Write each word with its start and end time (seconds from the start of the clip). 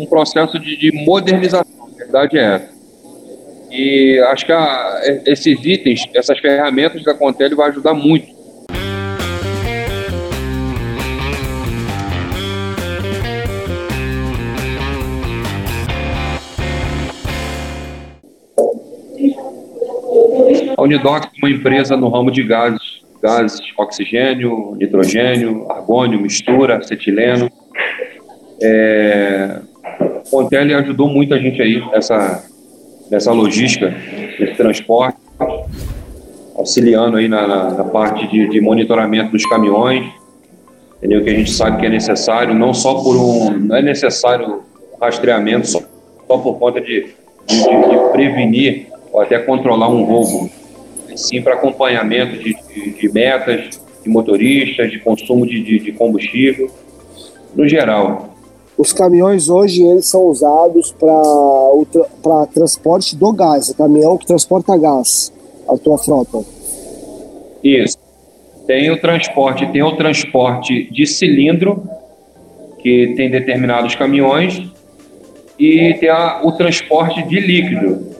um 0.00 0.06
processo 0.06 0.58
de, 0.58 0.76
de 0.76 0.92
modernização, 1.04 1.88
a 1.92 1.96
verdade 1.96 2.38
é. 2.38 2.68
E 3.70 4.18
acho 4.28 4.46
que 4.46 4.52
a, 4.52 5.00
esses 5.26 5.64
itens, 5.64 6.08
essas 6.14 6.38
ferramentas 6.38 7.04
da 7.04 7.14
Contele 7.14 7.54
vai 7.54 7.68
ajudar 7.68 7.94
muito 7.94 8.40
A 20.76 20.82
Unidoc 20.82 21.26
é 21.26 21.28
uma 21.46 21.50
empresa 21.50 21.94
no 21.94 22.08
ramo 22.08 22.30
de 22.30 22.42
gases, 22.42 23.02
gases, 23.22 23.60
oxigênio, 23.76 24.74
nitrogênio, 24.76 25.70
argônio, 25.70 26.18
mistura, 26.18 26.78
acetileno. 26.78 27.50
É, 28.62 29.60
o 30.30 30.42
Contele 30.42 30.74
ajudou 30.74 31.08
muito 31.08 31.34
a 31.34 31.38
gente 31.38 31.60
aí 31.60 31.84
nessa, 31.90 32.44
nessa 33.10 33.32
logística, 33.32 33.92
nesse 34.38 34.54
transporte, 34.54 35.18
auxiliando 36.54 37.16
aí 37.16 37.26
na, 37.26 37.46
na, 37.46 37.70
na 37.70 37.84
parte 37.84 38.28
de, 38.28 38.48
de, 38.48 38.60
monitoramento 38.60 39.32
dos 39.32 39.44
caminhões, 39.46 40.06
entendeu? 40.98 41.24
que 41.24 41.30
a 41.30 41.34
gente 41.34 41.50
sabe 41.50 41.80
que 41.80 41.86
é 41.86 41.88
necessário, 41.88 42.54
não 42.54 42.72
só 42.72 43.02
por 43.02 43.16
um, 43.16 43.50
não 43.50 43.76
é 43.76 43.82
necessário 43.82 44.62
rastreamento 45.00 45.66
só, 45.66 45.80
só 46.28 46.38
por 46.38 46.58
conta 46.58 46.80
de, 46.80 47.08
de, 47.46 47.56
de 47.56 48.12
prevenir 48.12 48.86
ou 49.12 49.20
até 49.20 49.38
controlar 49.38 49.88
um 49.88 50.04
roubo, 50.04 50.48
sim 51.16 51.42
para 51.42 51.54
acompanhamento 51.54 52.38
de, 52.38 52.54
de, 52.92 53.12
metas 53.12 53.80
de 54.02 54.08
motoristas, 54.08 54.90
de 54.90 55.00
consumo 55.00 55.44
de 55.44 55.92
combustível, 55.92 56.70
no 57.54 57.68
geral. 57.68 58.29
Os 58.78 58.92
caminhões 58.92 59.48
hoje 59.48 59.82
eles 59.82 60.06
são 60.06 60.22
usados 60.26 60.94
para 60.98 62.46
transporte 62.46 63.14
do 63.16 63.32
gás, 63.32 63.68
o 63.68 63.76
caminhão 63.76 64.16
que 64.16 64.26
transporta 64.26 64.76
gás, 64.76 65.32
a 65.68 65.76
tua 65.76 65.98
frota. 65.98 66.44
Isso. 67.62 67.98
Tem 68.66 68.90
o 68.90 69.00
transporte, 69.00 69.66
tem 69.66 69.82
o 69.82 69.96
transporte 69.96 70.90
de 70.92 71.06
cilindro, 71.06 71.82
que 72.78 73.14
tem 73.16 73.30
determinados 73.30 73.94
caminhões, 73.94 74.62
e 75.58 75.94
tem 75.94 76.08
a, 76.08 76.40
o 76.42 76.52
transporte 76.52 77.22
de 77.22 77.38
líquido, 77.38 78.10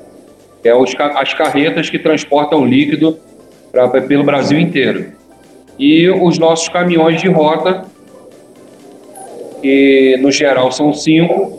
é 0.63 0.75
os, 0.75 0.95
as 0.99 1.33
carretas 1.33 1.89
que 1.89 1.99
transportam 1.99 2.67
líquido 2.67 3.19
pra, 3.73 3.89
pelo 3.89 4.25
Brasil 4.25 4.59
inteiro. 4.59 5.13
E 5.79 6.09
os 6.11 6.39
nossos 6.39 6.69
caminhões 6.69 7.23
de 7.23 7.29
rota, 7.29 7.87
que 9.61 10.17
no 10.21 10.31
geral 10.31 10.71
são 10.73 10.93
cinco, 10.93 11.59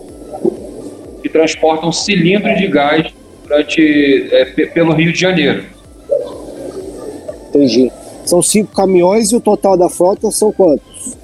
que 1.22 1.30
transportam 1.30 1.92
cilindros 1.92 2.58
de 2.58 2.68
gás 2.68 3.14
durante, 3.44 4.30
é, 4.32 4.46
pelo 4.68 4.94
Rio 4.94 5.12
de 5.12 5.20
Janeiro. 5.20 5.66
Entendi. 7.50 7.92
São 8.26 8.42
cinco 8.42 8.74
caminhões 8.74 9.32
e 9.32 9.36
o 9.36 9.42
total 9.42 9.76
da 9.76 9.90
frota 9.90 10.32
são 10.32 10.52
quantos? 10.52 11.18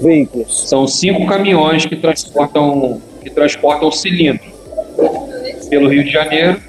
Veículos. 0.00 0.68
São 0.68 0.86
cinco 0.86 1.26
caminhões 1.26 1.84
que 1.84 1.96
transportam, 1.96 3.00
que 3.22 3.30
transportam 3.30 3.90
cilindros 3.90 4.50
pelo 5.68 5.88
Rio 5.88 6.04
de 6.04 6.10
Janeiro. 6.10 6.60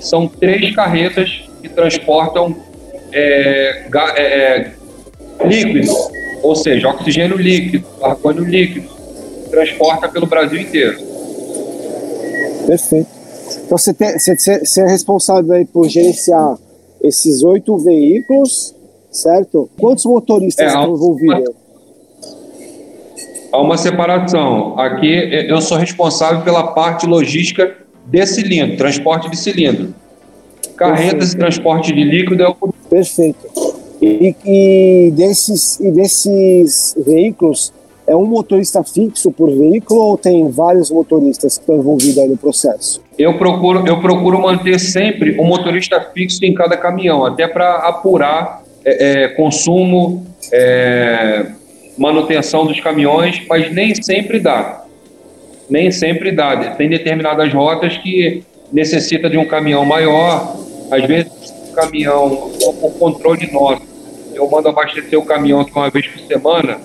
São 0.00 0.26
três 0.26 0.74
carretas 0.74 1.42
que 1.60 1.68
transportam 1.68 2.56
é, 3.12 3.84
é, 4.16 4.22
é, 4.22 4.72
líquido, 5.44 5.92
ou 6.42 6.54
seja, 6.54 6.88
oxigênio 6.88 7.36
líquido, 7.36 7.86
argônio 8.02 8.44
líquido, 8.44 8.88
transporta 9.50 10.08
pelo 10.08 10.26
Brasil 10.26 10.60
inteiro. 10.60 10.98
Perfeito. 12.66 13.08
Então 13.64 13.76
você, 13.76 13.92
tem, 13.92 14.18
você, 14.18 14.36
você 14.36 14.80
é 14.80 14.88
responsável 14.88 15.52
aí 15.52 15.64
por 15.64 15.88
gerenciar 15.88 16.56
esses 17.02 17.42
oito 17.42 17.76
veículos, 17.78 18.74
certo? 19.10 19.68
Quantos 19.78 20.04
motoristas 20.04 20.64
é, 20.64 20.68
estão 20.68 20.94
envolvidos? 20.94 21.54
Há 23.52 23.60
uma 23.60 23.76
separação. 23.76 24.78
Aqui 24.78 25.46
eu 25.48 25.60
sou 25.60 25.76
responsável 25.76 26.42
pela 26.42 26.68
parte 26.68 27.06
logística 27.06 27.76
de 28.06 28.26
cilindro, 28.26 28.76
transporte 28.76 29.28
de 29.28 29.36
cilindro. 29.36 29.94
Carretas 30.76 31.32
e 31.32 31.36
transporte 31.36 31.92
de 31.92 32.02
líquido 32.04 32.42
é 32.42 32.48
o. 32.48 32.72
Perfeito. 32.88 33.69
E, 34.00 34.34
e, 34.44 35.10
desses, 35.10 35.78
e 35.78 35.90
desses 35.90 36.96
veículos, 37.06 37.72
é 38.06 38.16
um 38.16 38.24
motorista 38.24 38.82
fixo 38.82 39.30
por 39.30 39.50
veículo 39.50 40.00
ou 40.00 40.18
tem 40.18 40.48
vários 40.50 40.90
motoristas 40.90 41.56
que 41.56 41.62
estão 41.62 41.76
envolvidos 41.76 42.18
aí 42.18 42.28
no 42.28 42.36
processo? 42.36 43.02
Eu 43.18 43.36
procuro, 43.38 43.86
eu 43.86 44.00
procuro 44.00 44.40
manter 44.40 44.78
sempre 44.80 45.38
um 45.38 45.44
motorista 45.44 46.00
fixo 46.14 46.44
em 46.44 46.54
cada 46.54 46.76
caminhão, 46.76 47.24
até 47.24 47.46
para 47.46 47.76
apurar 47.76 48.62
é, 48.84 49.24
é, 49.24 49.28
consumo, 49.28 50.26
é, 50.52 51.46
manutenção 51.98 52.64
dos 52.64 52.80
caminhões, 52.80 53.42
mas 53.48 53.72
nem 53.72 53.94
sempre 53.94 54.40
dá 54.40 54.80
nem 55.70 55.90
sempre 55.90 56.32
dá. 56.32 56.56
Tem 56.74 56.88
determinadas 56.88 57.52
rotas 57.54 57.96
que 57.96 58.42
necessita 58.72 59.30
de 59.30 59.38
um 59.38 59.46
caminhão 59.46 59.84
maior, 59.84 60.56
às 60.90 61.06
vezes 61.06 61.32
o 61.70 61.72
caminhão, 61.72 62.50
por 62.80 62.92
controle 62.98 63.50
nosso, 63.52 63.82
eu 64.40 64.48
mando 64.48 64.68
abastecer 64.68 65.18
o 65.18 65.24
caminhão 65.24 65.64
uma 65.74 65.90
vez 65.90 66.06
por 66.06 66.20
semana, 66.20 66.80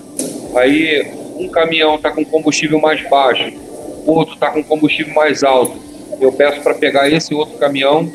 aí 0.54 1.10
um 1.38 1.48
caminhão 1.48 1.94
está 1.94 2.10
com 2.10 2.22
combustível 2.22 2.78
mais 2.78 3.02
baixo, 3.08 3.50
o 4.06 4.12
outro 4.12 4.34
está 4.34 4.50
com 4.50 4.62
combustível 4.62 5.14
mais 5.14 5.42
alto. 5.42 5.74
Eu 6.20 6.30
peço 6.32 6.60
para 6.60 6.74
pegar 6.74 7.10
esse 7.10 7.34
outro 7.34 7.56
caminhão, 7.58 8.10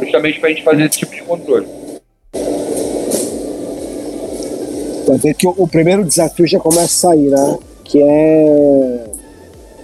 justamente 0.00 0.40
para 0.40 0.48
a 0.48 0.52
gente 0.52 0.64
fazer 0.64 0.84
esse 0.84 0.98
tipo 0.98 1.14
de 1.14 1.22
controle. 1.22 1.66
Vai 5.06 5.18
ver 5.18 5.34
que 5.34 5.46
o, 5.46 5.54
o 5.58 5.68
primeiro 5.68 6.02
desafio 6.02 6.46
já 6.46 6.58
começa 6.58 6.84
a 6.84 6.88
sair, 6.88 7.28
né? 7.28 7.58
Que 7.84 8.02
é 8.02 9.10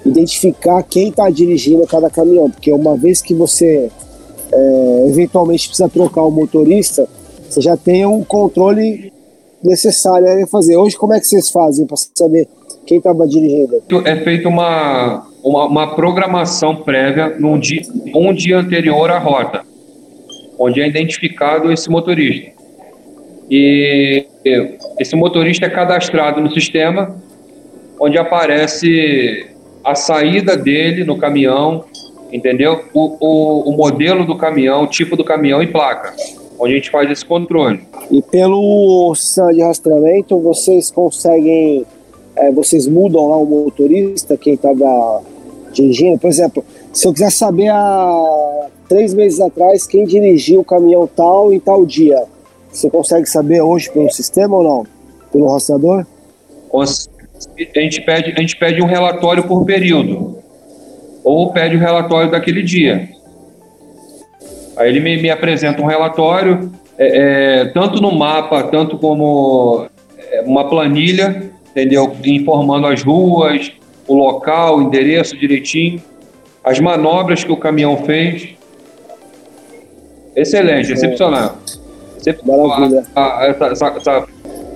identificar 0.06 0.82
quem 0.82 1.10
está 1.10 1.28
dirigindo 1.28 1.86
cada 1.86 2.08
caminhão, 2.08 2.50
porque 2.50 2.72
uma 2.72 2.96
vez 2.96 3.20
que 3.20 3.34
você 3.34 3.90
é, 4.50 5.06
eventualmente 5.08 5.68
precisa 5.68 5.88
trocar 5.88 6.22
o 6.22 6.30
motorista, 6.30 7.06
você 7.50 7.60
já 7.60 7.76
tem 7.76 8.06
um 8.06 8.22
controle 8.22 9.12
necessário 9.62 10.26
a 10.44 10.46
fazer. 10.46 10.76
Hoje, 10.76 10.96
como 10.96 11.12
é 11.12 11.20
que 11.20 11.26
vocês 11.26 11.50
fazem 11.50 11.84
para 11.84 11.96
saber 12.14 12.48
quem 12.86 12.98
estava 12.98 13.26
dirigindo? 13.26 13.82
É 14.04 14.16
feita 14.16 14.48
uma, 14.48 15.26
uma, 15.42 15.66
uma, 15.66 15.94
programação 15.94 16.76
prévia 16.76 17.36
num 17.38 17.58
dia, 17.58 17.82
um 18.14 18.32
dia 18.32 18.58
anterior 18.58 19.10
à 19.10 19.18
rota, 19.18 19.62
onde 20.58 20.80
é 20.80 20.86
identificado 20.86 21.72
esse 21.72 21.90
motorista. 21.90 22.52
E 23.50 24.26
esse 24.98 25.16
motorista 25.16 25.66
é 25.66 25.70
cadastrado 25.70 26.40
no 26.40 26.52
sistema, 26.52 27.16
onde 27.98 28.16
aparece 28.16 29.48
a 29.84 29.96
saída 29.96 30.56
dele 30.56 31.04
no 31.04 31.18
caminhão, 31.18 31.84
entendeu? 32.32 32.84
O, 32.94 33.16
o, 33.20 33.70
o, 33.70 33.76
modelo 33.76 34.24
do 34.24 34.36
caminhão, 34.36 34.84
o 34.84 34.86
tipo 34.86 35.16
do 35.16 35.24
caminhão 35.24 35.60
e 35.60 35.66
placa, 35.66 36.14
onde 36.60 36.74
a 36.74 36.76
gente 36.76 36.90
faz 36.90 37.10
esse 37.10 37.24
controle. 37.24 37.80
E 38.10 38.20
pelo 38.20 39.14
sistema 39.14 39.52
de 39.52 39.62
rastreamento, 39.62 40.38
vocês 40.38 40.90
conseguem, 40.90 41.86
é, 42.36 42.52
vocês 42.52 42.86
mudam 42.86 43.28
lá 43.28 43.38
o 43.38 43.46
motorista, 43.46 44.36
quem 44.36 44.54
estava 44.54 45.22
dirigindo? 45.72 46.18
Por 46.18 46.28
exemplo, 46.28 46.62
se 46.92 47.08
eu 47.08 47.12
quiser 47.14 47.32
saber 47.32 47.68
há 47.68 48.66
três 48.88 49.14
meses 49.14 49.40
atrás 49.40 49.86
quem 49.86 50.04
dirigiu 50.04 50.60
o 50.60 50.64
caminhão 50.64 51.06
tal 51.06 51.52
e 51.52 51.58
tal 51.58 51.86
dia, 51.86 52.24
você 52.70 52.90
consegue 52.90 53.26
saber 53.26 53.62
hoje 53.62 53.90
pelo 53.90 54.10
sistema 54.10 54.56
ou 54.56 54.62
não? 54.62 54.86
Pelo 55.32 55.50
rastreador? 55.50 56.04
A 57.74 57.80
gente 57.80 58.02
pede, 58.02 58.32
a 58.32 58.40
gente 58.40 58.56
pede 58.56 58.82
um 58.82 58.86
relatório 58.86 59.44
por 59.44 59.64
período, 59.64 60.38
ou 61.24 61.50
pede 61.52 61.74
o 61.76 61.78
um 61.78 61.80
relatório 61.82 62.30
daquele 62.30 62.62
dia. 62.62 63.08
Aí 64.80 64.88
ele 64.88 65.00
me, 65.00 65.20
me 65.20 65.28
apresenta 65.28 65.82
um 65.82 65.84
relatório, 65.84 66.72
é, 66.96 67.60
é, 67.60 67.64
tanto 67.66 68.00
no 68.00 68.10
mapa, 68.12 68.62
tanto 68.62 68.96
como 68.96 69.86
é, 70.16 70.40
uma 70.40 70.70
planilha, 70.70 71.50
entendeu? 71.70 72.16
Informando 72.24 72.86
as 72.86 73.02
ruas, 73.02 73.70
o 74.08 74.14
local, 74.14 74.78
o 74.78 74.82
endereço 74.82 75.36
direitinho, 75.36 76.02
as 76.64 76.80
manobras 76.80 77.44
que 77.44 77.52
o 77.52 77.58
caminhão 77.58 77.98
fez. 77.98 78.48
Excelente, 80.34 80.94
excepcional. 80.94 81.58
Maravilha. 82.42 83.04
essa, 83.14 83.66
essa, 83.66 83.86
essa 83.98 84.26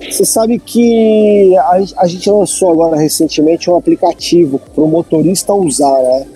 você 0.07 0.23
sabe 0.23 0.59
que 0.59 1.57
a, 1.57 1.81
a, 1.97 2.07
gente 2.07 2.29
lançou 2.29 2.71
agora 2.71 2.95
recentemente 2.95 3.71
um 3.71 3.75
aplicativo 3.75 4.59
para 4.59 4.83
o 4.83 4.87
motorista 4.87 5.51
usar, 5.53 5.99
né? 5.99 6.27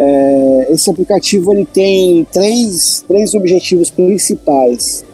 É, 0.00 0.68
esse 0.70 0.88
aplicativo 0.88 1.52
ele 1.52 1.66
tem 1.66 2.24
três, 2.32 3.04
três 3.08 3.34
objetivos 3.34 3.90
principais. 3.90 5.04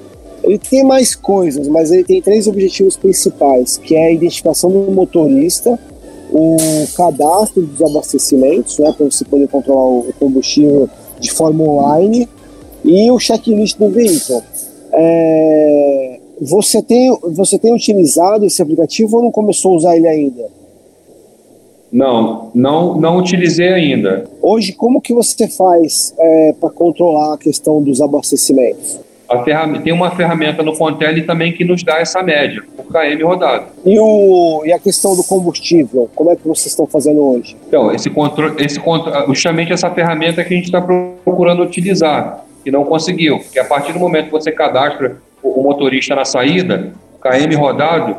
Ele 0.42 0.58
tem 0.58 0.84
mais 0.84 1.14
coisas, 1.14 1.66
mas 1.68 1.90
ele 1.90 2.04
tem 2.04 2.20
três 2.20 2.46
objetivos 2.46 2.94
principais, 2.94 3.78
que 3.78 3.94
é 3.94 4.08
a 4.08 4.12
identificação 4.12 4.70
do 4.70 4.92
motorista, 4.92 5.78
o 6.30 6.56
cadastro 6.94 7.62
dos 7.62 7.80
abastecimentos, 7.80 8.78
né, 8.78 8.92
para 8.94 9.06
você 9.06 9.24
poder 9.24 9.48
controlar 9.48 9.88
o 9.88 10.12
combustível 10.20 10.90
de 11.18 11.32
forma 11.32 11.64
online 11.64 12.28
e 12.84 13.10
o 13.10 13.18
checklist 13.18 13.78
do 13.78 13.88
veículo. 13.88 14.42
É, 14.92 16.20
você, 16.42 16.82
tem, 16.82 17.10
você 17.22 17.58
tem 17.58 17.74
utilizado 17.74 18.44
esse 18.44 18.60
aplicativo 18.60 19.16
ou 19.16 19.22
não 19.22 19.30
começou 19.30 19.72
a 19.72 19.76
usar 19.76 19.96
ele 19.96 20.08
ainda? 20.08 20.44
Não, 21.94 22.50
não, 22.52 23.00
não 23.00 23.18
utilizei 23.18 23.68
ainda. 23.68 24.24
Hoje, 24.42 24.72
como 24.72 25.00
que 25.00 25.14
você 25.14 25.46
faz 25.46 26.12
é, 26.18 26.52
para 26.60 26.68
controlar 26.68 27.34
a 27.34 27.38
questão 27.38 27.80
dos 27.80 28.00
abastecimentos? 28.00 28.98
tem 29.82 29.92
uma 29.92 30.10
ferramenta 30.10 30.62
no 30.62 30.76
Contele 30.76 31.22
também 31.22 31.52
que 31.52 31.64
nos 31.64 31.84
dá 31.84 31.98
essa 31.98 32.20
média, 32.20 32.62
por 32.76 32.86
KM 32.86 33.22
rodado. 33.22 33.66
E, 33.86 33.98
o, 33.98 34.62
e 34.66 34.72
a 34.72 34.78
questão 34.78 35.14
do 35.16 35.22
combustível, 35.22 36.10
como 36.16 36.32
é 36.32 36.36
que 36.36 36.46
vocês 36.46 36.66
estão 36.66 36.86
fazendo 36.86 37.20
hoje? 37.20 37.56
Então, 37.68 37.92
esse 37.92 38.10
controle, 38.10 38.62
esse 38.64 38.80
controle, 38.80 39.26
justamente 39.28 39.72
essa 39.72 39.88
ferramenta 39.90 40.42
que 40.42 40.52
a 40.52 40.56
gente 40.56 40.66
está 40.66 40.80
procurando 40.80 41.62
utilizar, 41.62 42.44
e 42.66 42.70
não 42.70 42.84
conseguiu, 42.84 43.38
porque 43.38 43.58
a 43.58 43.64
partir 43.64 43.92
do 43.92 44.00
momento 44.00 44.26
que 44.26 44.32
você 44.32 44.50
cadastra 44.50 45.18
o, 45.42 45.60
o 45.60 45.62
motorista 45.62 46.14
na 46.14 46.24
saída, 46.24 46.92
KM 47.20 47.54
rodado, 47.54 48.16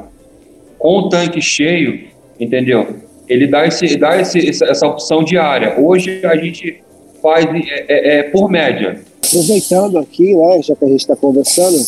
com 0.80 1.00
o 1.00 1.10
tanque 1.10 1.42
cheio, 1.42 2.07
entendeu? 2.39 3.05
Ele 3.27 3.48
dá, 3.48 3.66
esse, 3.66 3.98
dá 3.98 4.19
esse, 4.19 4.50
essa 4.50 4.88
opção 4.88 5.24
diária. 5.24 5.80
Hoje 5.80 6.25
a 6.25 6.36
gente 6.36 6.81
faz 7.22 7.45
é, 7.45 7.86
é, 7.88 8.19
é 8.19 8.24
por 8.24 8.50
média 8.50 9.01
aproveitando 9.25 9.98
aqui, 9.98 10.36
né, 10.36 10.62
já 10.62 10.75
que 10.75 10.86
a 10.86 10.88
gente 10.88 11.00
está 11.00 11.16
conversando, 11.16 11.83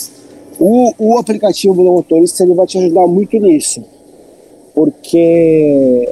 o, 0.59 0.93
o 0.97 1.17
aplicativo 1.17 1.75
do 1.75 1.83
motorista 1.83 2.43
ele 2.43 2.53
vai 2.53 2.65
te 2.65 2.77
ajudar 2.77 3.07
muito 3.07 3.37
nisso, 3.39 3.83
porque 4.73 6.09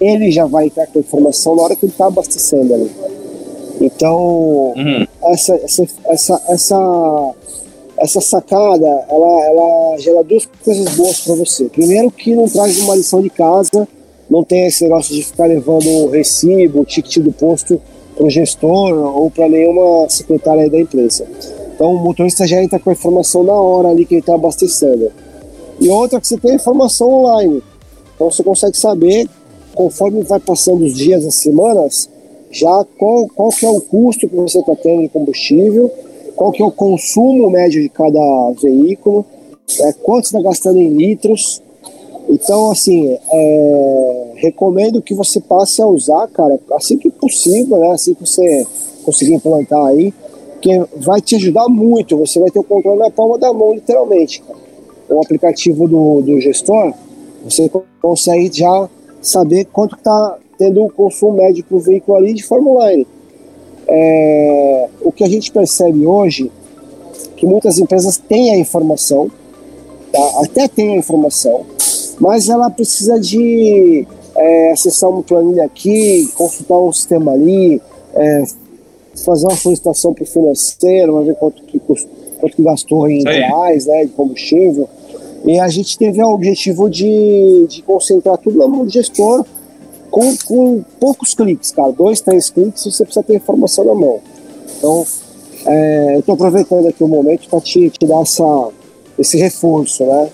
ele 0.00 0.30
já 0.30 0.46
vai 0.46 0.66
entrar 0.66 0.86
com 0.86 0.98
a 0.98 1.00
informação 1.00 1.56
na 1.56 1.62
hora 1.62 1.76
que 1.76 1.84
ele 1.84 1.92
está 1.92 2.06
abastecendo 2.06 2.74
ali. 2.74 2.90
Então, 3.80 4.72
uhum. 4.76 5.06
essa, 5.24 5.54
essa, 5.56 5.86
essa, 6.06 6.42
essa, 6.48 7.34
essa 7.98 8.20
sacada, 8.20 8.86
ela, 8.86 9.46
ela 9.46 9.98
gera 9.98 10.22
duas 10.24 10.48
coisas 10.64 10.94
boas 10.94 11.20
para 11.20 11.34
você. 11.34 11.64
Primeiro, 11.66 12.10
que 12.10 12.34
não 12.34 12.48
traz 12.48 12.80
uma 12.80 12.96
lição 12.96 13.20
de 13.20 13.28
casa, 13.28 13.86
não 14.36 14.44
tem 14.44 14.66
esse 14.66 14.84
negócio 14.84 15.14
de 15.14 15.22
ficar 15.22 15.46
levando 15.46 15.88
o 15.88 16.10
recibo, 16.10 16.80
o 16.80 16.84
ticket 16.84 17.18
do 17.18 17.32
posto 17.32 17.80
para 18.14 18.26
o 18.26 18.30
gestor 18.30 18.92
ou 19.16 19.30
para 19.30 19.48
nenhuma 19.48 20.08
secretária 20.10 20.68
da 20.68 20.78
empresa. 20.78 21.26
Então 21.74 21.94
o 21.94 21.98
motorista 21.98 22.46
já 22.46 22.62
entra 22.62 22.78
com 22.78 22.90
a 22.90 22.92
informação 22.92 23.42
na 23.42 23.54
hora 23.54 23.88
ali 23.88 24.04
que 24.04 24.14
ele 24.14 24.20
está 24.20 24.34
abastecendo. 24.34 25.10
E 25.80 25.88
outra 25.88 26.20
que 26.20 26.26
você 26.26 26.36
tem 26.36 26.52
a 26.52 26.56
informação 26.56 27.08
online. 27.08 27.62
Então 28.14 28.30
você 28.30 28.42
consegue 28.42 28.76
saber, 28.76 29.26
conforme 29.74 30.22
vai 30.22 30.40
passando 30.40 30.84
os 30.84 30.94
dias, 30.94 31.24
as 31.24 31.36
semanas, 31.36 32.10
já 32.50 32.84
qual, 32.98 33.28
qual 33.28 33.48
que 33.48 33.64
é 33.64 33.70
o 33.70 33.80
custo 33.80 34.28
que 34.28 34.36
você 34.36 34.58
está 34.58 34.74
tendo 34.76 35.02
de 35.02 35.08
combustível, 35.08 35.90
qual 36.34 36.52
que 36.52 36.62
é 36.62 36.64
o 36.64 36.70
consumo 36.70 37.48
médio 37.50 37.80
de 37.80 37.88
cada 37.88 38.52
veículo, 38.62 39.24
é, 39.80 39.92
quanto 39.94 40.26
está 40.26 40.42
gastando 40.42 40.78
em 40.78 40.88
litros. 40.88 41.62
Então, 42.28 42.70
assim, 42.70 43.16
é, 43.30 44.15
recomendo 44.36 45.02
que 45.02 45.14
você 45.14 45.40
passe 45.40 45.82
a 45.82 45.86
usar, 45.86 46.26
cara, 46.28 46.58
assim 46.72 46.96
que 46.96 47.10
possível, 47.10 47.78
né? 47.78 47.90
Assim 47.90 48.14
que 48.14 48.26
você 48.26 48.66
conseguir 49.04 49.34
implantar 49.34 49.84
aí, 49.86 50.12
que 50.60 50.70
vai 50.96 51.20
te 51.20 51.36
ajudar 51.36 51.68
muito. 51.68 52.16
Você 52.18 52.38
vai 52.38 52.50
ter 52.50 52.58
o 52.58 52.64
controle 52.64 52.98
na 52.98 53.10
palma 53.10 53.38
da 53.38 53.52
mão, 53.52 53.72
literalmente. 53.74 54.42
Cara. 54.42 54.58
O 55.08 55.20
aplicativo 55.22 55.86
do, 55.86 56.22
do 56.22 56.40
gestor, 56.40 56.92
você 57.44 57.70
consegue 58.00 58.50
já 58.52 58.88
saber 59.22 59.66
quanto 59.66 59.96
está 59.96 60.38
tendo 60.58 60.84
o 60.84 60.90
consumo 60.90 61.34
médio 61.34 61.64
para 61.64 61.76
o 61.76 61.80
veículo 61.80 62.16
ali 62.16 62.34
de 62.34 62.44
online. 62.52 63.06
É, 63.88 64.88
o 65.00 65.12
que 65.12 65.22
a 65.22 65.28
gente 65.28 65.52
percebe 65.52 66.04
hoje 66.04 66.50
que 67.36 67.46
muitas 67.46 67.78
empresas 67.78 68.16
têm 68.16 68.52
a 68.52 68.58
informação, 68.58 69.30
tá? 70.10 70.40
até 70.42 70.66
têm 70.66 70.94
a 70.94 70.96
informação, 70.96 71.64
mas 72.18 72.48
ela 72.48 72.70
precisa 72.70 73.20
de 73.20 74.06
é, 74.36 74.72
acessar 74.72 75.10
uma 75.10 75.22
planilha 75.22 75.64
aqui, 75.64 76.28
consultar 76.34 76.78
um 76.78 76.92
sistema 76.92 77.32
ali, 77.32 77.80
é, 78.14 78.44
fazer 79.24 79.46
uma 79.46 79.56
solicitação 79.56 80.12
para 80.12 80.24
o 80.24 80.26
financeiro, 80.26 81.24
ver 81.24 81.34
quanto 81.36 81.62
que, 81.62 81.78
quanto 81.78 82.56
que 82.56 82.62
gastou 82.62 83.08
em 83.08 83.22
reais, 83.22 83.86
né, 83.86 84.04
de 84.04 84.12
combustível. 84.12 84.88
E 85.44 85.58
a 85.58 85.68
gente 85.68 85.96
teve 85.96 86.22
o 86.22 86.32
objetivo 86.32 86.90
de, 86.90 87.66
de 87.68 87.82
concentrar 87.82 88.36
tudo 88.38 88.58
na 88.58 88.68
mão 88.68 88.84
do 88.84 88.90
gestor 88.90 89.44
com, 90.10 90.36
com 90.44 90.84
poucos 90.98 91.34
cliques, 91.34 91.70
cara. 91.70 91.92
Dois, 91.92 92.20
três 92.20 92.50
cliques 92.50 92.84
você 92.84 93.04
precisa 93.04 93.24
ter 93.24 93.36
informação 93.36 93.84
na 93.84 93.94
mão. 93.94 94.20
Então, 94.76 95.06
é, 95.66 96.14
eu 96.16 96.20
estou 96.20 96.34
aproveitando 96.34 96.86
aqui 96.86 97.02
o 97.02 97.08
momento 97.08 97.48
para 97.48 97.60
te, 97.60 97.90
te 97.90 98.06
dar 98.06 98.22
essa, 98.22 98.68
esse 99.18 99.36
reforço, 99.38 100.04
né? 100.04 100.28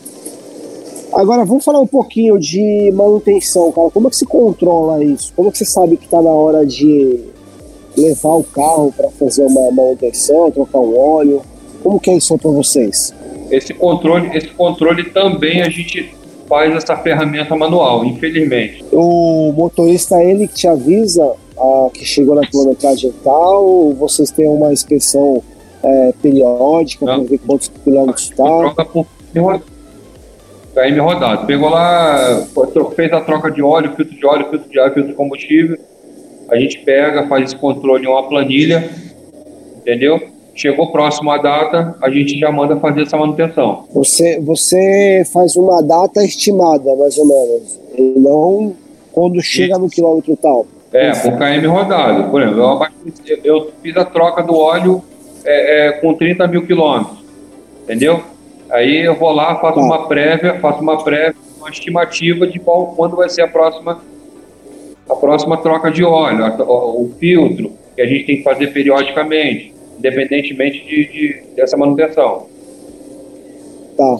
Agora, 1.12 1.44
vamos 1.44 1.64
falar 1.64 1.80
um 1.80 1.86
pouquinho 1.86 2.38
de 2.38 2.90
manutenção, 2.94 3.70
cara. 3.72 3.90
Como 3.90 4.06
é 4.06 4.10
que 4.10 4.16
se 4.16 4.24
controla 4.24 5.04
isso? 5.04 5.32
Como 5.36 5.48
é 5.48 5.52
que 5.52 5.58
você 5.58 5.64
sabe 5.64 5.96
que 5.96 6.04
está 6.04 6.22
na 6.22 6.30
hora 6.30 6.64
de 6.64 7.20
levar 7.96 8.36
o 8.36 8.44
carro 8.44 8.92
para 8.96 9.10
fazer 9.10 9.42
uma 9.42 9.70
manutenção, 9.70 10.50
trocar 10.50 10.78
o 10.78 10.98
óleo? 10.98 11.42
Como 11.82 12.00
que 12.00 12.10
é 12.10 12.16
isso 12.16 12.36
para 12.38 12.50
vocês? 12.50 13.14
Esse 13.50 13.74
controle, 13.74 14.34
esse 14.36 14.48
controle 14.48 15.04
também 15.10 15.60
a 15.60 15.68
gente 15.68 16.14
faz 16.48 16.74
essa 16.74 16.96
ferramenta 16.96 17.54
manual, 17.54 18.04
infelizmente. 18.04 18.82
O 18.90 19.52
motorista 19.52 20.22
ele 20.22 20.48
te 20.48 20.66
avisa 20.66 21.34
ah, 21.58 21.88
que 21.92 22.04
chegou 22.04 22.34
na 22.34 22.46
quilometragem 22.46 23.12
tal, 23.22 23.66
ou 23.66 23.94
vocês 23.94 24.30
têm 24.30 24.48
uma 24.48 24.72
inspeção 24.72 25.42
é, 25.82 26.14
periódica 26.22 27.04
para 27.04 27.18
ver 27.18 27.38
quantos 27.38 27.70
quilômetros 27.84 28.30
está? 28.30 28.44
Troca 28.44 28.84
por 28.84 29.06
KM 30.74 30.98
rodado. 31.00 31.46
Pegou 31.46 31.68
lá, 31.68 32.46
fez 32.96 33.12
a 33.12 33.20
troca 33.20 33.50
de 33.50 33.62
óleo, 33.62 33.92
filtro 33.94 34.16
de 34.16 34.26
óleo, 34.26 34.48
filtro 34.50 34.70
de 34.70 34.80
ar, 34.80 34.92
filtro 34.92 35.10
de 35.10 35.16
combustível. 35.16 35.78
A 36.50 36.56
gente 36.56 36.78
pega, 36.78 37.26
faz 37.28 37.44
esse 37.44 37.56
controle 37.56 38.04
em 38.04 38.08
uma 38.08 38.28
planilha, 38.28 38.90
entendeu? 39.78 40.20
Chegou 40.54 40.92
próximo 40.92 41.30
à 41.30 41.38
data, 41.38 41.94
a 42.02 42.10
gente 42.10 42.38
já 42.38 42.50
manda 42.50 42.76
fazer 42.76 43.02
essa 43.02 43.16
manutenção. 43.16 43.84
Você, 43.94 44.38
você 44.40 45.24
faz 45.32 45.56
uma 45.56 45.82
data 45.82 46.22
estimada, 46.24 46.94
mais 46.96 47.16
ou 47.16 47.26
menos, 47.26 47.80
e 47.96 48.14
não 48.18 48.74
quando 49.12 49.40
chega 49.42 49.78
no 49.78 49.88
quilômetro 49.88 50.36
tal. 50.36 50.66
É, 50.92 51.10
por 51.12 51.38
KM 51.38 51.66
rodado. 51.66 52.30
Por 52.30 52.42
exemplo, 52.42 52.86
eu, 53.26 53.38
eu 53.44 53.72
fiz 53.82 53.96
a 53.96 54.04
troca 54.04 54.42
do 54.42 54.54
óleo 54.54 55.02
é, 55.44 55.86
é, 55.86 55.92
com 55.92 56.12
30 56.14 56.46
mil 56.48 56.66
quilômetros, 56.66 57.18
entendeu? 57.84 58.22
Aí 58.72 59.04
eu 59.04 59.14
vou 59.14 59.30
lá, 59.32 59.60
faço 59.60 59.78
uma 59.78 60.08
prévia, 60.08 60.58
faço 60.58 60.80
uma 60.80 61.04
prévia, 61.04 61.36
uma 61.58 61.68
estimativa 61.68 62.46
de 62.46 62.58
qual, 62.58 62.94
quando 62.96 63.14
vai 63.16 63.28
ser 63.28 63.42
a 63.42 63.48
próxima, 63.48 64.00
a 65.06 65.14
próxima 65.14 65.58
troca 65.58 65.90
de 65.90 66.02
óleo, 66.02 66.42
o, 66.62 67.02
o 67.02 67.12
filtro, 67.20 67.72
que 67.94 68.00
a 68.00 68.06
gente 68.06 68.24
tem 68.24 68.36
que 68.38 68.42
fazer 68.42 68.68
periodicamente, 68.68 69.74
independentemente 69.98 70.82
de, 70.86 71.04
de 71.06 71.42
dessa 71.54 71.76
manutenção. 71.76 72.46
Tá. 73.94 74.18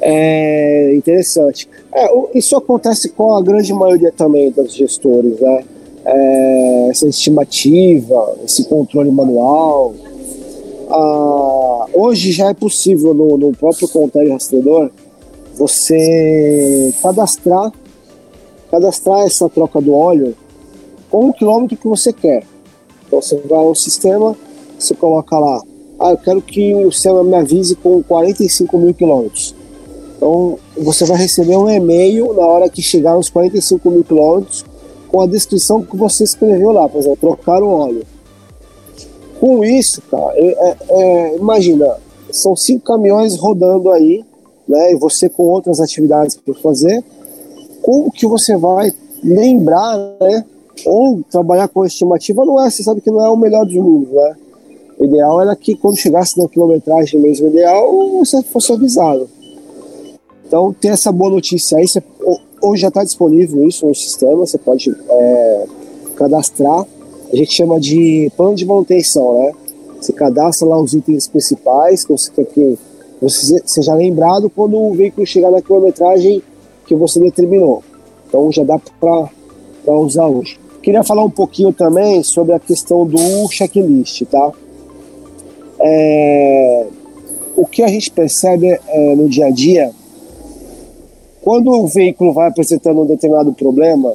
É 0.00 0.94
interessante. 0.96 1.68
É, 1.94 2.08
isso 2.34 2.56
acontece 2.56 3.10
com 3.10 3.36
a 3.36 3.40
grande 3.40 3.72
maioria 3.72 4.10
também 4.10 4.50
dos 4.50 4.74
gestores, 4.74 5.38
né? 5.40 5.64
É, 6.04 6.88
essa 6.90 7.06
estimativa, 7.06 8.36
esse 8.44 8.68
controle 8.68 9.12
manual, 9.12 9.94
ah, 10.90 11.71
hoje 11.92 12.32
já 12.32 12.50
é 12.50 12.54
possível 12.54 13.14
no, 13.14 13.36
no 13.36 13.52
próprio 13.52 13.88
Contele 13.88 14.30
Rastreador 14.30 14.90
você 15.54 16.92
cadastrar 17.02 17.72
cadastrar 18.70 19.20
essa 19.20 19.48
troca 19.50 19.80
do 19.82 19.94
óleo 19.94 20.34
com 21.10 21.28
o 21.28 21.32
quilômetro 21.32 21.76
que 21.76 21.86
você 21.86 22.10
quer. 22.10 22.42
Então 23.06 23.20
você 23.20 23.36
vai 23.36 23.58
ao 23.58 23.74
sistema, 23.74 24.34
você 24.78 24.94
coloca 24.94 25.38
lá, 25.38 25.60
ah, 26.00 26.12
eu 26.12 26.16
quero 26.16 26.40
que 26.40 26.74
o 26.74 26.90
sistema 26.90 27.22
me 27.22 27.36
avise 27.36 27.76
com 27.76 28.02
45 28.02 28.78
mil 28.78 28.94
quilômetros. 28.94 29.54
Então 30.16 30.58
você 30.76 31.04
vai 31.04 31.18
receber 31.18 31.56
um 31.56 31.68
e-mail 31.68 32.32
na 32.32 32.46
hora 32.46 32.70
que 32.70 32.80
chegar 32.80 33.14
nos 33.14 33.28
45 33.28 33.90
mil 33.90 34.02
quilômetros 34.02 34.64
com 35.08 35.20
a 35.20 35.26
descrição 35.26 35.82
que 35.82 35.94
você 35.94 36.24
escreveu 36.24 36.72
lá, 36.72 36.88
por 36.88 36.98
exemplo, 36.98 37.18
trocar 37.20 37.62
o 37.62 37.68
óleo. 37.68 38.06
Com 39.42 39.64
isso, 39.64 40.00
cara, 40.02 40.34
é, 40.36 40.46
é, 40.52 40.76
é, 40.88 41.36
imagina, 41.36 41.96
são 42.30 42.54
cinco 42.54 42.84
caminhões 42.84 43.36
rodando 43.36 43.90
aí, 43.90 44.24
né? 44.68 44.92
E 44.92 44.94
você 44.94 45.28
com 45.28 45.42
outras 45.42 45.80
atividades 45.80 46.36
para 46.36 46.54
fazer. 46.54 47.02
Como 47.82 48.12
que 48.12 48.24
você 48.24 48.56
vai 48.56 48.92
lembrar, 49.20 49.98
né? 50.20 50.44
Ou 50.86 51.24
trabalhar 51.28 51.66
com 51.66 51.84
estimativa 51.84 52.44
não 52.44 52.64
é, 52.64 52.70
você 52.70 52.84
sabe 52.84 53.00
que 53.00 53.10
não 53.10 53.20
é 53.20 53.28
o 53.28 53.36
melhor 53.36 53.66
dos 53.66 53.74
mundos, 53.74 54.12
né? 54.12 54.36
O 54.96 55.06
ideal 55.06 55.42
era 55.42 55.56
que 55.56 55.74
quando 55.74 55.96
chegasse 55.96 56.38
na 56.38 56.48
quilometragem 56.48 57.20
mesmo 57.20 57.48
ideal, 57.48 57.90
você 58.12 58.44
fosse 58.44 58.72
avisado. 58.72 59.28
Então 60.46 60.72
tem 60.72 60.92
essa 60.92 61.10
boa 61.10 61.32
notícia 61.32 61.78
aí. 61.78 61.88
Você, 61.88 62.00
hoje 62.62 62.82
já 62.82 62.88
está 62.88 63.02
disponível 63.02 63.66
isso 63.66 63.88
no 63.88 63.92
sistema, 63.92 64.36
você 64.36 64.56
pode 64.56 64.88
é, 64.88 65.66
cadastrar. 66.14 66.86
A 67.32 67.36
gente 67.36 67.52
chama 67.52 67.80
de 67.80 68.30
plano 68.36 68.54
de 68.54 68.66
manutenção, 68.66 69.40
né? 69.40 69.52
Você 69.98 70.12
cadastra 70.12 70.68
lá 70.68 70.78
os 70.78 70.92
itens 70.92 71.26
principais 71.26 72.04
que 72.04 72.12
você 72.12 72.30
quer 72.30 72.44
que 72.44 72.78
você 73.20 73.62
seja 73.64 73.94
lembrado 73.94 74.50
quando 74.50 74.76
o 74.76 74.92
veículo 74.92 75.24
chegar 75.24 75.50
na 75.50 75.62
quilometragem 75.62 76.42
que 76.86 76.94
você 76.94 77.20
determinou. 77.20 77.82
Então 78.28 78.50
já 78.50 78.64
dá 78.64 78.78
para 79.00 79.94
usar 79.94 80.26
hoje. 80.26 80.58
Queria 80.82 81.04
falar 81.04 81.22
um 81.22 81.30
pouquinho 81.30 81.72
também 81.72 82.22
sobre 82.24 82.52
a 82.52 82.58
questão 82.58 83.06
do 83.06 83.48
checklist, 83.48 84.22
tá? 84.24 84.52
É, 85.80 86.86
o 87.56 87.64
que 87.64 87.82
a 87.82 87.88
gente 87.88 88.10
percebe 88.10 88.66
é, 88.68 89.14
no 89.14 89.28
dia 89.28 89.46
a 89.46 89.50
dia, 89.50 89.90
quando 91.40 91.70
o 91.70 91.86
veículo 91.86 92.32
vai 92.32 92.48
apresentando 92.48 93.02
um 93.02 93.06
determinado 93.06 93.52
problema, 93.52 94.14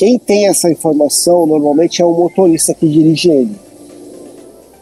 quem 0.00 0.18
tem 0.18 0.46
essa 0.46 0.70
informação 0.70 1.44
normalmente 1.44 2.00
é 2.00 2.04
o 2.06 2.14
motorista 2.14 2.72
que 2.72 2.88
dirige 2.88 3.30
ele. 3.30 3.54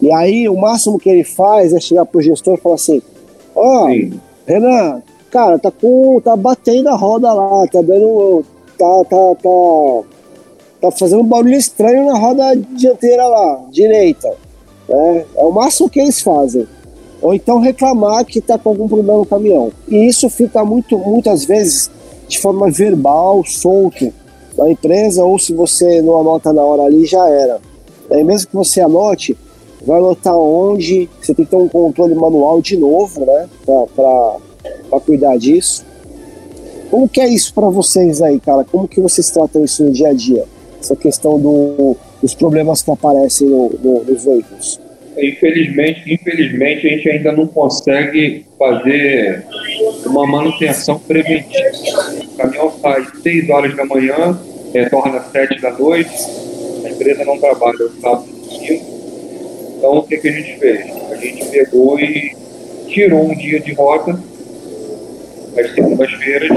E 0.00 0.12
aí 0.12 0.48
o 0.48 0.56
máximo 0.56 0.96
que 0.96 1.10
ele 1.10 1.25
faz 1.25 1.72
é 1.72 1.80
chegar 1.80 2.06
pro 2.06 2.20
gestor 2.20 2.54
e 2.54 2.60
falar 2.60 2.76
assim: 2.76 3.02
Ó, 3.52 3.88
oh, 3.88 4.10
Renan, 4.46 5.02
cara, 5.28 5.58
tá 5.58 5.72
com. 5.72 6.20
tá 6.20 6.37
batendo 6.37 6.88
a 6.90 6.94
roda 6.94 7.32
lá, 7.32 7.66
tá 7.66 7.82
dando. 7.82 8.44
tá, 8.78 9.04
tá, 9.10 9.34
tá 9.42 10.02
tá 10.80 10.90
fazendo 10.92 11.22
um 11.22 11.26
barulho 11.26 11.56
estranho 11.56 12.06
na 12.06 12.16
roda 12.16 12.54
dianteira 12.54 13.26
lá, 13.26 13.64
direita. 13.72 14.32
Né? 14.88 15.25
É 15.34 15.42
o 15.42 15.50
máximo 15.50 15.90
que 15.90 15.98
eles 15.98 16.22
fazem. 16.22 16.64
Ou 17.20 17.34
então 17.34 17.58
reclamar 17.58 18.25
que 18.25 18.38
está 18.38 18.56
com 18.56 18.68
algum 18.68 18.87
problema 18.87 19.18
no 19.18 19.26
caminhão. 19.26 19.72
E 19.88 19.96
isso 20.06 20.30
fica 20.30 20.64
muito, 20.64 20.96
muitas 20.96 21.44
vezes 21.44 21.90
de 22.28 22.38
forma 22.38 22.70
verbal, 22.70 23.42
solto 23.44 24.12
na 24.58 24.70
empresa, 24.70 25.24
ou 25.24 25.38
se 25.38 25.54
você 25.54 26.02
não 26.02 26.18
anota 26.18 26.52
na 26.52 26.62
hora 26.62 26.82
ali, 26.82 27.06
já 27.06 27.26
era. 27.28 27.60
E 28.10 28.22
mesmo 28.22 28.48
que 28.48 28.56
você 28.56 28.80
anote, 28.80 29.38
vai 29.86 29.98
anotar 29.98 30.36
onde, 30.36 31.08
você 31.22 31.32
tem 31.32 31.44
que 31.44 31.50
ter 31.50 31.56
um 31.56 31.68
controle 31.68 32.14
manual 32.14 32.60
de 32.60 32.76
novo, 32.76 33.24
né, 33.24 33.48
para 33.64 35.00
cuidar 35.00 35.38
disso. 35.38 35.86
Como 36.90 37.08
que 37.08 37.20
é 37.20 37.28
isso 37.28 37.54
para 37.54 37.68
vocês 37.68 38.20
aí, 38.20 38.40
cara? 38.40 38.64
Como 38.64 38.88
que 38.88 39.00
vocês 39.00 39.30
tratam 39.30 39.64
isso 39.64 39.84
no 39.84 39.92
dia 39.92 40.08
a 40.08 40.12
dia? 40.12 40.44
essa 40.80 40.96
questão 40.96 41.38
do, 41.38 41.96
dos 42.22 42.34
problemas 42.34 42.82
que 42.82 42.90
aparecem 42.90 43.48
no, 43.48 43.70
no, 43.82 44.04
nos 44.04 44.24
veículos? 44.24 44.80
Infelizmente, 45.20 46.02
infelizmente, 46.12 46.87
a 46.87 46.90
gente 46.90 47.10
ainda 47.10 47.32
não 47.32 47.46
consegue 47.46 48.46
fazer 48.58 49.44
uma 50.06 50.26
manutenção 50.26 50.98
preventiva. 50.98 51.70
O 52.25 52.37
caminhão 52.37 52.72
sai 52.80 53.06
6 53.22 53.50
horas 53.50 53.76
da 53.76 53.84
manhã, 53.84 54.38
retorna 54.72 55.18
às 55.18 55.30
7 55.32 55.60
da 55.60 55.72
noite, 55.72 56.10
a 56.84 56.90
empresa 56.90 57.25
não 57.25 57.38
trabalha 57.38 57.84
o 57.84 58.00
sábado 58.00 58.28
e 58.62 58.75
Então, 59.76 59.98
o 59.98 60.02
que, 60.02 60.16
que 60.18 60.28
a 60.28 60.32
gente 60.32 60.58
fez? 60.58 60.87
A 61.10 61.16
gente 61.16 61.44
pegou 61.46 61.98
e 61.98 62.32
tirou 62.88 63.30
um 63.30 63.34
dia 63.34 63.60
de 63.60 63.72
rota, 63.72 64.20
às 65.56 65.75
segundas-feiras, 65.75 66.50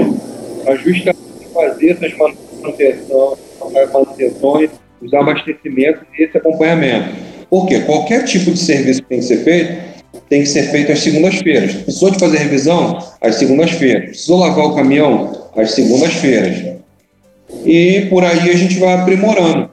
para 0.64 0.76
justamente 0.76 1.48
fazer 1.52 1.90
essas 1.90 2.16
manutenções 2.16 3.52
manutenções, 3.92 4.70
os 5.00 5.12
abastecimentos 5.14 6.02
e 6.16 6.24
esse 6.24 6.36
acompanhamento. 6.38 7.31
Porque 7.52 7.80
qualquer 7.80 8.24
tipo 8.24 8.50
de 8.50 8.58
serviço 8.58 9.02
que 9.02 9.08
tem 9.10 9.18
que 9.18 9.26
ser 9.26 9.44
feito, 9.44 9.82
tem 10.30 10.40
que 10.40 10.48
ser 10.48 10.70
feito 10.70 10.90
às 10.90 11.00
segundas-feiras. 11.00 11.74
Precisou 11.74 12.10
de 12.10 12.18
fazer 12.18 12.38
revisão? 12.38 12.98
Às 13.20 13.34
segundas-feiras. 13.34 14.04
Precisou 14.06 14.38
lavar 14.38 14.64
o 14.64 14.74
caminhão? 14.74 15.50
Às 15.54 15.72
segundas-feiras. 15.72 16.78
E 17.66 18.06
por 18.08 18.24
aí 18.24 18.48
a 18.48 18.56
gente 18.56 18.78
vai 18.78 18.94
aprimorando. 18.94 19.68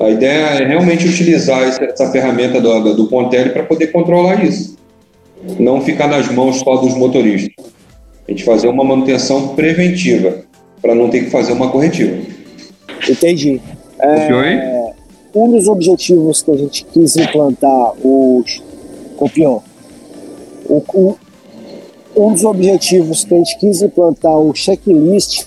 A 0.00 0.10
ideia 0.10 0.46
é 0.62 0.66
realmente 0.66 1.06
utilizar 1.06 1.62
essa, 1.62 2.10
ferramenta 2.10 2.60
do, 2.60 2.92
do 2.92 3.06
Pontelli 3.06 3.50
para 3.50 3.62
poder 3.62 3.92
controlar 3.92 4.44
isso. 4.44 4.76
Não 5.60 5.80
ficar 5.80 6.08
nas 6.08 6.28
mãos 6.28 6.58
só 6.58 6.74
dos 6.78 6.96
motoristas. 6.96 7.66
A 8.26 8.32
gente 8.32 8.42
fazer 8.42 8.66
uma 8.66 8.82
manutenção 8.82 9.54
preventiva, 9.54 10.42
para 10.80 10.92
não 10.92 11.08
ter 11.08 11.22
que 11.22 11.30
fazer 11.30 11.52
uma 11.52 11.70
corretiva. 11.70 12.18
Entendi. 13.08 13.60
É, 14.00 14.71
um 15.34 15.50
dos 15.50 15.68
objetivos 15.68 16.42
que 16.42 16.50
a 16.50 16.56
gente 16.56 16.84
quis 16.86 17.16
implantar, 17.16 17.94
o 18.04 18.44
o, 20.68 21.16
um 22.16 22.32
dos 22.32 22.44
objetivos 22.44 23.24
que 23.24 23.34
a 23.34 23.38
gente 23.38 23.58
quis 23.58 23.82
implantar 23.82 24.38
o 24.38 24.54
checklist 24.54 25.46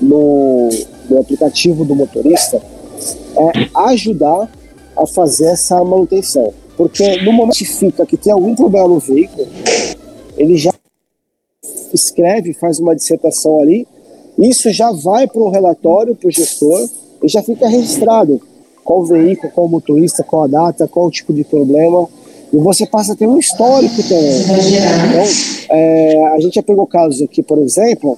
no, 0.00 0.68
no 1.08 1.20
aplicativo 1.20 1.84
do 1.84 1.94
motorista 1.94 2.56
é 2.56 3.68
ajudar 3.90 4.50
a 4.96 5.06
fazer 5.06 5.46
essa 5.46 5.82
manutenção. 5.84 6.52
Porque 6.76 7.22
no 7.22 7.32
momento 7.32 7.56
que 7.56 7.64
fica 7.64 8.04
que 8.04 8.16
tem 8.16 8.32
algum 8.32 8.54
problema 8.54 8.88
no 8.88 8.98
veículo, 8.98 9.46
ele 10.36 10.56
já 10.56 10.72
escreve, 11.92 12.52
faz 12.52 12.78
uma 12.78 12.94
dissertação 12.94 13.60
ali, 13.60 13.86
isso 14.38 14.70
já 14.70 14.92
vai 14.92 15.26
para 15.26 15.40
o 15.40 15.50
relatório, 15.50 16.14
para 16.14 16.28
o 16.28 16.30
gestor, 16.30 16.88
e 17.22 17.28
já 17.28 17.42
fica 17.42 17.68
registrado 17.68 18.40
qual 18.84 19.04
veículo, 19.04 19.52
qual 19.52 19.68
motorista, 19.68 20.22
qual 20.22 20.44
a 20.44 20.46
data, 20.46 20.86
qual 20.86 21.06
o 21.06 21.10
tipo 21.10 21.32
de 21.32 21.44
problema, 21.44 22.06
e 22.52 22.56
você 22.58 22.86
passa 22.86 23.12
a 23.12 23.16
ter 23.16 23.26
um 23.26 23.38
histórico 23.38 24.02
também. 24.02 24.40
Então, 24.40 25.76
é, 25.76 26.26
a 26.28 26.40
gente 26.40 26.54
já 26.54 26.62
pegou 26.62 26.86
casos 26.86 27.22
aqui, 27.22 27.42
por 27.42 27.58
exemplo, 27.58 28.16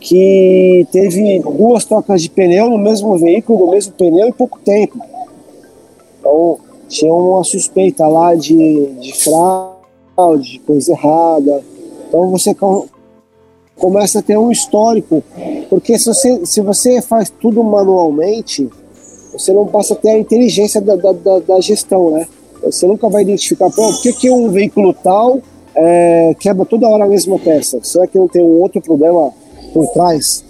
que 0.00 0.86
teve 0.92 1.40
duas 1.40 1.84
trocas 1.84 2.22
de 2.22 2.28
pneu 2.28 2.68
no 2.68 2.78
mesmo 2.78 3.16
veículo, 3.16 3.66
no 3.66 3.72
mesmo 3.72 3.92
pneu 3.92 4.28
em 4.28 4.32
pouco 4.32 4.58
tempo. 4.58 4.98
Então, 6.20 6.58
tinha 6.88 7.12
uma 7.12 7.42
suspeita 7.42 8.06
lá 8.06 8.34
de, 8.34 8.86
de 9.00 9.12
fraude, 9.14 10.52
de 10.52 10.58
coisa 10.60 10.92
errada. 10.92 11.62
Então 12.08 12.30
você 12.30 12.54
começa 13.76 14.20
a 14.20 14.22
ter 14.22 14.38
um 14.38 14.50
histórico, 14.50 15.22
porque 15.68 15.98
se 15.98 16.06
você, 16.06 16.46
se 16.46 16.60
você 16.60 17.02
faz 17.02 17.30
tudo 17.30 17.62
manualmente, 17.62 18.68
você 19.32 19.52
não 19.52 19.66
passa 19.66 19.94
a 19.94 19.96
ter 19.96 20.10
a 20.10 20.18
inteligência 20.18 20.80
da, 20.80 20.94
da, 20.96 21.12
da, 21.12 21.38
da 21.40 21.60
gestão, 21.60 22.10
né? 22.10 22.26
Você 22.62 22.86
nunca 22.86 23.08
vai 23.08 23.22
identificar, 23.22 23.70
por 23.70 24.00
que, 24.00 24.12
que 24.12 24.30
um 24.30 24.50
veículo 24.50 24.94
tal 24.94 25.40
é, 25.74 26.34
quebra 26.38 26.64
toda 26.64 26.88
hora 26.88 27.04
a 27.04 27.08
mesma 27.08 27.38
peça? 27.38 27.78
Será 27.82 28.06
que 28.06 28.18
não 28.18 28.28
tem 28.28 28.42
um 28.42 28.60
outro 28.60 28.80
problema 28.80 29.32
por 29.72 29.86
trás? 29.88 30.44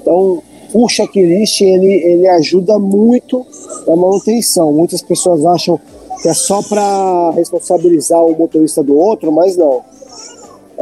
Então, 0.00 0.42
o 0.74 0.88
checklist 0.88 1.60
ele, 1.60 1.86
ele 1.86 2.28
ajuda 2.28 2.78
muito 2.78 3.46
na 3.86 3.94
manutenção. 3.94 4.72
Muitas 4.72 5.00
pessoas 5.00 5.44
acham 5.46 5.78
que 6.20 6.28
é 6.28 6.34
só 6.34 6.62
para 6.62 7.30
responsabilizar 7.32 8.22
o 8.24 8.36
motorista 8.36 8.82
do 8.82 8.96
outro, 8.96 9.30
mas 9.30 9.56
não. 9.56 9.82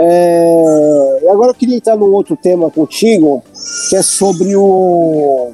É, 0.03 1.27
agora 1.31 1.51
eu 1.51 1.55
queria 1.55 1.77
entrar 1.77 1.95
num 1.95 2.11
outro 2.11 2.35
tema 2.35 2.71
contigo, 2.71 3.45
que 3.91 3.97
é 3.97 4.03
sobre 4.03 4.57
o, 4.57 5.51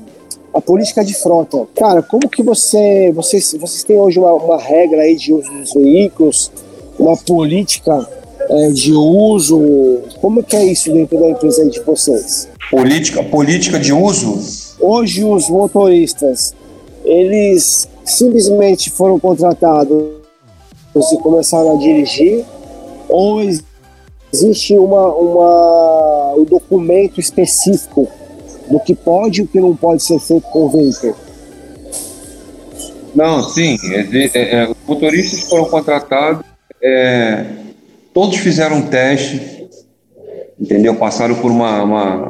a 0.54 0.60
política 0.60 1.04
de 1.04 1.14
frota. 1.14 1.66
Cara, 1.74 2.00
como 2.00 2.28
que 2.28 2.44
você, 2.44 3.10
vocês, 3.12 3.56
vocês 3.58 3.82
têm 3.82 3.98
hoje 3.98 4.20
uma, 4.20 4.32
uma 4.34 4.56
regra 4.56 5.02
aí 5.02 5.16
de 5.16 5.32
uso 5.32 5.50
dos 5.50 5.74
veículos, 5.74 6.52
uma 6.96 7.16
política 7.16 8.08
é, 8.48 8.70
de 8.70 8.92
uso? 8.92 10.00
Como 10.20 10.44
que 10.44 10.54
é 10.54 10.64
isso 10.64 10.92
dentro 10.92 11.18
da 11.18 11.28
empresa 11.28 11.68
de 11.68 11.80
vocês? 11.80 12.48
Política, 12.70 13.24
política 13.24 13.80
de 13.80 13.92
uso? 13.92 14.38
Hoje 14.78 15.24
os 15.24 15.48
motoristas, 15.48 16.54
eles 17.04 17.88
simplesmente 18.04 18.90
foram 18.90 19.18
contratados 19.18 20.04
e 20.94 21.16
começaram 21.18 21.76
a 21.76 21.78
dirigir, 21.80 22.44
ou 23.08 23.40
existe 24.32 24.76
uma, 24.76 25.14
uma, 25.14 26.34
um 26.36 26.44
documento 26.44 27.20
específico 27.20 28.08
do 28.70 28.80
que 28.80 28.94
pode 28.94 29.40
e 29.40 29.44
o 29.44 29.46
que 29.46 29.60
não 29.60 29.74
pode 29.76 30.02
ser 30.02 30.18
feito 30.18 30.46
com 30.48 30.66
o 30.66 30.68
veículo? 30.70 31.16
Não, 33.14 33.42
sim. 33.48 33.78
É, 33.92 34.30
é, 34.34 34.68
os 34.68 34.76
motoristas 34.86 35.48
foram 35.48 35.64
contratados, 35.66 36.44
é, 36.82 37.46
todos 38.12 38.36
fizeram 38.36 38.78
um 38.78 38.86
teste, 38.88 39.68
entendeu? 40.60 40.94
Passaram 40.96 41.34
por 41.36 41.50
uma, 41.50 41.82
uma, 41.82 42.28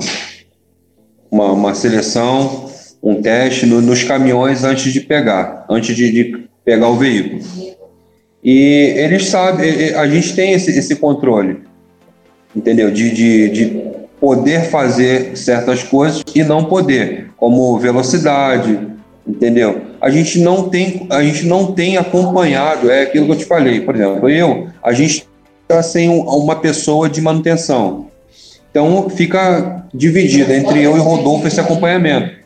uma, 1.30 1.52
uma 1.52 1.74
seleção, 1.74 2.70
um 3.02 3.20
teste 3.20 3.66
no, 3.66 3.80
nos 3.80 4.04
caminhões 4.04 4.62
antes 4.62 4.92
de 4.92 5.00
pegar, 5.00 5.66
antes 5.68 5.96
de, 5.96 6.12
de 6.12 6.48
pegar 6.64 6.88
o 6.88 6.96
veículo. 6.96 7.40
E 8.44 8.94
eles 8.96 9.26
sabem, 9.26 9.92
a 9.94 10.06
gente 10.06 10.36
tem 10.36 10.52
esse, 10.52 10.70
esse 10.70 10.94
controle 10.94 11.66
entendeu? 12.56 12.90
De, 12.90 13.10
de, 13.10 13.50
de 13.50 13.82
poder 14.18 14.70
fazer 14.70 15.36
certas 15.36 15.82
coisas 15.82 16.22
e 16.34 16.42
não 16.42 16.64
poder, 16.64 17.30
como 17.36 17.78
velocidade, 17.78 18.78
entendeu? 19.26 19.82
A 20.00 20.08
gente 20.10 20.40
não 20.40 20.68
tem, 20.68 21.06
a 21.10 21.22
gente 21.22 21.46
não 21.46 21.72
tem 21.72 21.98
acompanhado, 21.98 22.90
é 22.90 23.02
aquilo 23.02 23.26
que 23.26 23.32
eu 23.32 23.36
te 23.36 23.44
falei, 23.44 23.80
por 23.80 23.94
exemplo, 23.94 24.28
eu, 24.30 24.68
a 24.82 24.92
gente 24.92 25.26
sem 25.82 26.08
uma 26.08 26.56
pessoa 26.56 27.08
de 27.08 27.20
manutenção. 27.20 28.06
Então 28.70 29.08
fica 29.10 29.84
dividida 29.92 30.54
entre 30.54 30.82
eu 30.82 30.96
e 30.96 31.00
Rodolfo 31.00 31.48
esse 31.48 31.58
acompanhamento. 31.58 32.36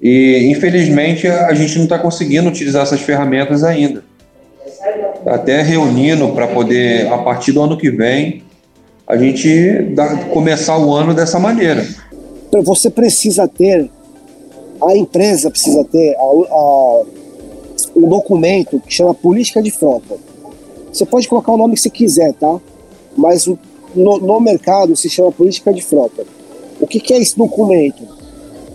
E 0.00 0.48
infelizmente 0.50 1.26
a 1.26 1.52
gente 1.52 1.76
não 1.76 1.84
está 1.84 1.98
conseguindo 1.98 2.48
utilizar 2.48 2.82
essas 2.82 3.00
ferramentas 3.00 3.62
ainda. 3.62 4.02
Até 5.26 5.60
reunindo 5.60 6.28
para 6.28 6.46
poder, 6.46 7.12
a 7.12 7.18
partir 7.18 7.52
do 7.52 7.60
ano 7.60 7.76
que 7.76 7.90
vem, 7.90 8.42
a 9.10 9.16
gente 9.16 9.82
dá, 9.92 10.16
começar 10.26 10.78
o 10.78 10.94
ano 10.94 11.12
dessa 11.12 11.38
maneira. 11.38 11.84
Você 12.64 12.88
precisa 12.88 13.48
ter, 13.48 13.90
a 14.80 14.96
empresa 14.96 15.50
precisa 15.50 15.84
ter 15.84 16.14
a, 16.14 16.20
a, 16.22 17.02
um 17.96 18.08
documento 18.08 18.78
que 18.78 18.94
chama 18.94 19.12
Política 19.12 19.60
de 19.60 19.72
Frota. 19.72 20.16
Você 20.92 21.04
pode 21.04 21.26
colocar 21.26 21.50
o 21.50 21.56
nome 21.56 21.74
que 21.74 21.80
você 21.80 21.90
quiser, 21.90 22.32
tá? 22.34 22.60
Mas 23.16 23.46
no, 23.46 24.18
no 24.18 24.40
mercado 24.40 24.94
se 24.94 25.10
chama 25.10 25.32
política 25.32 25.72
de 25.72 25.82
frota. 25.82 26.24
O 26.80 26.86
que, 26.86 27.00
que, 27.00 27.12
é 27.12 27.18
esse 27.18 27.36
documento? 27.36 28.02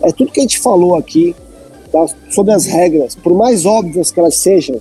É 0.02 0.12
tudo 0.12 0.30
que 0.30 0.40
a 0.40 0.42
gente 0.42 0.58
falou 0.58 0.94
aqui 0.94 1.34
tá, 1.90 2.06
sobre 2.30 2.52
as 2.52 2.66
regras, 2.66 3.14
por 3.14 3.34
mais 3.34 3.64
óbvias 3.64 4.10
que 4.10 4.20
elas 4.20 4.36
sejam, 4.36 4.80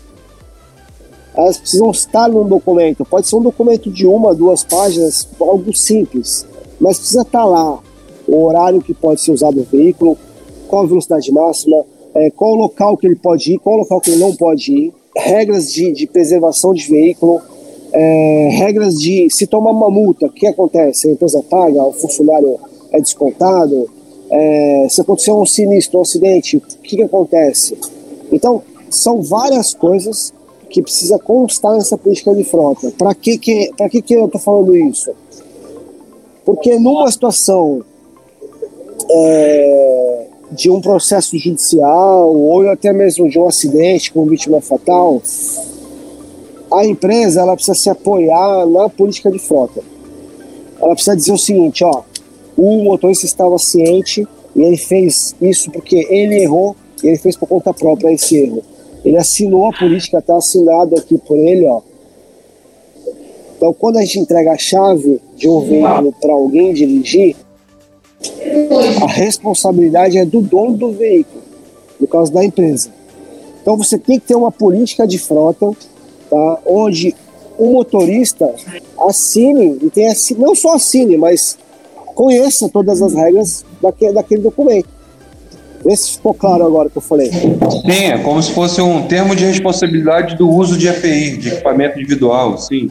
elas 1.35 1.57
precisam 1.57 1.91
estar 1.91 2.29
num 2.29 2.47
documento. 2.47 3.05
Pode 3.05 3.27
ser 3.27 3.35
um 3.35 3.41
documento 3.41 3.91
de 3.91 4.07
uma, 4.07 4.33
duas 4.33 4.63
páginas, 4.63 5.27
algo 5.39 5.75
simples, 5.75 6.45
mas 6.79 6.97
precisa 6.97 7.21
estar 7.21 7.45
lá 7.45 7.79
o 8.27 8.43
horário 8.43 8.81
que 8.81 8.93
pode 8.93 9.21
ser 9.21 9.31
usado 9.31 9.59
o 9.59 9.63
veículo, 9.63 10.17
qual 10.67 10.83
a 10.83 10.87
velocidade 10.87 11.31
máxima, 11.31 11.85
é, 12.15 12.29
qual 12.31 12.51
o 12.51 12.55
local 12.55 12.97
que 12.97 13.05
ele 13.05 13.15
pode 13.15 13.53
ir, 13.53 13.59
qual 13.59 13.75
o 13.75 13.79
local 13.79 14.01
que 14.01 14.11
ele 14.11 14.19
não 14.19 14.35
pode 14.35 14.71
ir, 14.71 14.93
regras 15.15 15.71
de, 15.71 15.91
de 15.91 16.07
preservação 16.07 16.73
de 16.73 16.87
veículo, 16.87 17.41
é, 17.91 18.49
regras 18.51 18.99
de 18.99 19.29
se 19.29 19.45
tomar 19.47 19.71
uma 19.71 19.89
multa, 19.89 20.25
o 20.25 20.29
que 20.29 20.47
acontece? 20.47 21.07
A 21.07 21.11
empresa 21.11 21.41
paga, 21.49 21.83
o 21.83 21.93
funcionário 21.93 22.59
é 22.91 22.99
descontado. 22.99 23.89
É, 24.29 24.87
se 24.89 25.01
acontecer 25.01 25.31
um 25.31 25.45
sinistro, 25.45 25.99
um 25.99 26.01
acidente, 26.01 26.57
o 26.57 26.61
que, 26.61 26.97
que 26.97 27.03
acontece? 27.03 27.77
Então, 28.31 28.63
são 28.89 29.21
várias 29.21 29.73
coisas 29.73 30.33
que 30.75 30.81
precisa 30.81 31.17
constar 31.17 31.73
nessa 31.75 31.97
política 31.97 32.35
de 32.35 32.43
frota. 32.43 32.91
Para 32.97 33.15
que, 33.15 33.37
que, 33.37 33.71
que, 33.89 34.01
que 34.01 34.13
eu 34.13 34.25
estou 34.25 34.41
falando 34.41 34.75
isso? 34.75 35.09
Porque 36.43 36.77
numa 36.77 37.09
situação 37.09 37.81
é, 39.09 40.25
de 40.51 40.69
um 40.69 40.81
processo 40.81 41.37
judicial 41.37 42.35
ou 42.35 42.69
até 42.69 42.91
mesmo 42.91 43.29
de 43.29 43.39
um 43.39 43.47
acidente 43.47 44.11
com 44.11 44.25
vítima 44.25 44.59
fatal, 44.59 45.21
a 46.73 46.85
empresa 46.85 47.39
ela 47.39 47.55
precisa 47.55 47.75
se 47.75 47.89
apoiar 47.89 48.65
na 48.65 48.89
política 48.89 49.31
de 49.31 49.39
frota. 49.39 49.81
Ela 50.81 50.93
precisa 50.93 51.15
dizer 51.15 51.31
o 51.31 51.37
seguinte, 51.37 51.85
ó, 51.85 52.01
o 52.57 52.83
motorista 52.83 53.25
estava 53.25 53.57
ciente 53.57 54.27
e 54.53 54.61
ele 54.61 54.75
fez 54.75 55.33
isso 55.41 55.71
porque 55.71 56.05
ele 56.09 56.43
errou 56.43 56.75
e 57.01 57.07
ele 57.07 57.17
fez 57.17 57.37
por 57.37 57.47
conta 57.47 57.73
própria 57.73 58.11
esse 58.11 58.35
erro. 58.35 58.74
Ele 59.05 59.17
assinou 59.17 59.69
a 59.69 59.71
política, 59.71 60.17
está 60.17 60.35
assinado 60.35 60.95
aqui 60.97 61.17
por 61.19 61.37
ele, 61.37 61.67
ó. 61.67 61.81
Então, 63.55 63.71
quando 63.73 63.97
a 63.97 64.01
gente 64.01 64.19
entrega 64.19 64.51
a 64.51 64.57
chave 64.57 65.21
de 65.37 65.47
um 65.47 65.61
veículo 65.61 66.11
para 66.19 66.33
alguém 66.33 66.73
dirigir, 66.73 67.35
a 69.01 69.07
responsabilidade 69.07 70.17
é 70.17 70.25
do 70.25 70.41
dono 70.41 70.75
do 70.75 70.91
veículo, 70.91 71.41
no 71.99 72.07
caso 72.07 72.33
da 72.33 72.43
empresa. 72.43 72.89
Então, 73.61 73.77
você 73.77 73.97
tem 73.97 74.19
que 74.19 74.25
ter 74.25 74.35
uma 74.35 74.51
política 74.51 75.07
de 75.07 75.19
frota 75.19 75.71
tá? 76.29 76.59
onde 76.65 77.15
o 77.57 77.71
motorista 77.71 78.53
assine, 79.07 79.77
e 79.81 79.89
tenha, 79.89 80.13
não 80.37 80.55
só 80.55 80.73
assine, 80.73 81.15
mas 81.15 81.57
conheça 82.15 82.67
todas 82.67 83.01
as 83.01 83.13
regras 83.13 83.63
daquele, 83.81 84.13
daquele 84.13 84.41
documento. 84.41 84.89
Vê 85.85 85.95
se 85.95 86.13
ficou 86.13 86.33
claro 86.33 86.65
agora 86.65 86.89
que 86.89 86.97
eu 86.97 87.01
falei. 87.01 87.31
Sim, 87.31 88.05
é 88.11 88.17
como 88.17 88.41
se 88.41 88.51
fosse 88.53 88.81
um 88.81 89.07
termo 89.07 89.35
de 89.35 89.45
responsabilidade 89.45 90.35
do 90.35 90.49
uso 90.49 90.77
de 90.77 90.87
EPI, 90.87 91.37
de 91.37 91.49
equipamento 91.49 91.99
individual, 91.99 92.57
sim. 92.57 92.89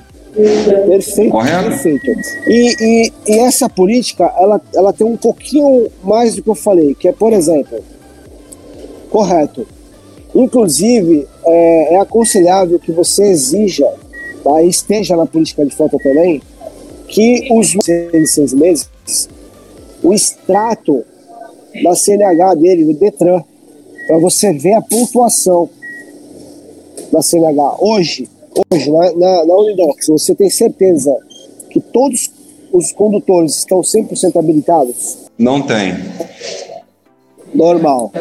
Perfeito, 0.86 1.30
Correto? 1.30 1.68
perfeito. 1.68 2.06
E, 2.46 2.76
e, 2.80 3.12
e, 3.28 3.38
essa 3.40 3.68
política, 3.68 4.32
ela, 4.36 4.60
ela 4.74 4.92
tem 4.92 5.06
um 5.06 5.16
pouquinho 5.16 5.88
mais 6.02 6.34
do 6.34 6.42
que 6.42 6.50
eu 6.50 6.54
falei, 6.54 6.94
que 6.94 7.06
é, 7.06 7.12
por 7.12 7.32
exemplo, 7.32 7.78
correto, 9.10 9.64
Inclusive, 10.34 11.28
é, 11.46 11.94
é 11.94 12.00
aconselhável 12.00 12.78
que 12.78 12.90
você 12.90 13.24
exija, 13.24 13.86
tá, 14.42 14.62
esteja 14.62 15.16
na 15.16 15.26
política 15.26 15.64
de 15.64 15.74
frota 15.74 15.96
também, 16.02 16.42
que 17.06 17.46
os 17.52 17.76
seis, 17.80 18.32
seis 18.32 18.52
meses, 18.52 18.88
o 20.02 20.12
extrato 20.12 21.04
da 21.82 21.94
CNH 21.94 22.54
dele, 22.54 22.84
do 22.84 22.94
Detran, 22.94 23.42
para 24.06 24.18
você 24.18 24.52
ver 24.52 24.74
a 24.74 24.82
pontuação 24.82 25.68
da 27.12 27.22
CNH. 27.22 27.76
Hoje, 27.80 28.28
hoje 28.70 28.90
na, 28.90 29.12
na, 29.12 29.44
na 29.46 29.56
Unidox, 29.56 30.06
você 30.08 30.34
tem 30.34 30.50
certeza 30.50 31.16
que 31.70 31.80
todos 31.80 32.30
os 32.72 32.92
condutores 32.92 33.58
estão 33.58 33.80
100% 33.80 34.36
habilitados? 34.36 35.18
Não 35.38 35.62
tem. 35.62 35.94
Normal 37.54 38.12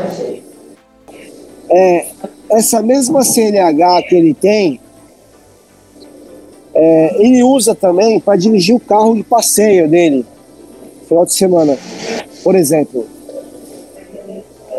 é, 1.73 2.05
essa 2.51 2.81
mesma 2.81 3.23
CNH 3.23 4.03
que 4.03 4.15
ele 4.15 4.33
tem, 4.33 4.79
é, 6.73 7.15
ele 7.23 7.43
usa 7.43 7.73
também 7.73 8.19
para 8.19 8.37
dirigir 8.37 8.75
o 8.75 8.79
carro 8.79 9.15
de 9.15 9.23
passeio 9.23 9.87
dele, 9.89 10.23
final 11.07 11.25
de 11.25 11.33
semana, 11.33 11.77
por 12.43 12.55
exemplo. 12.55 13.07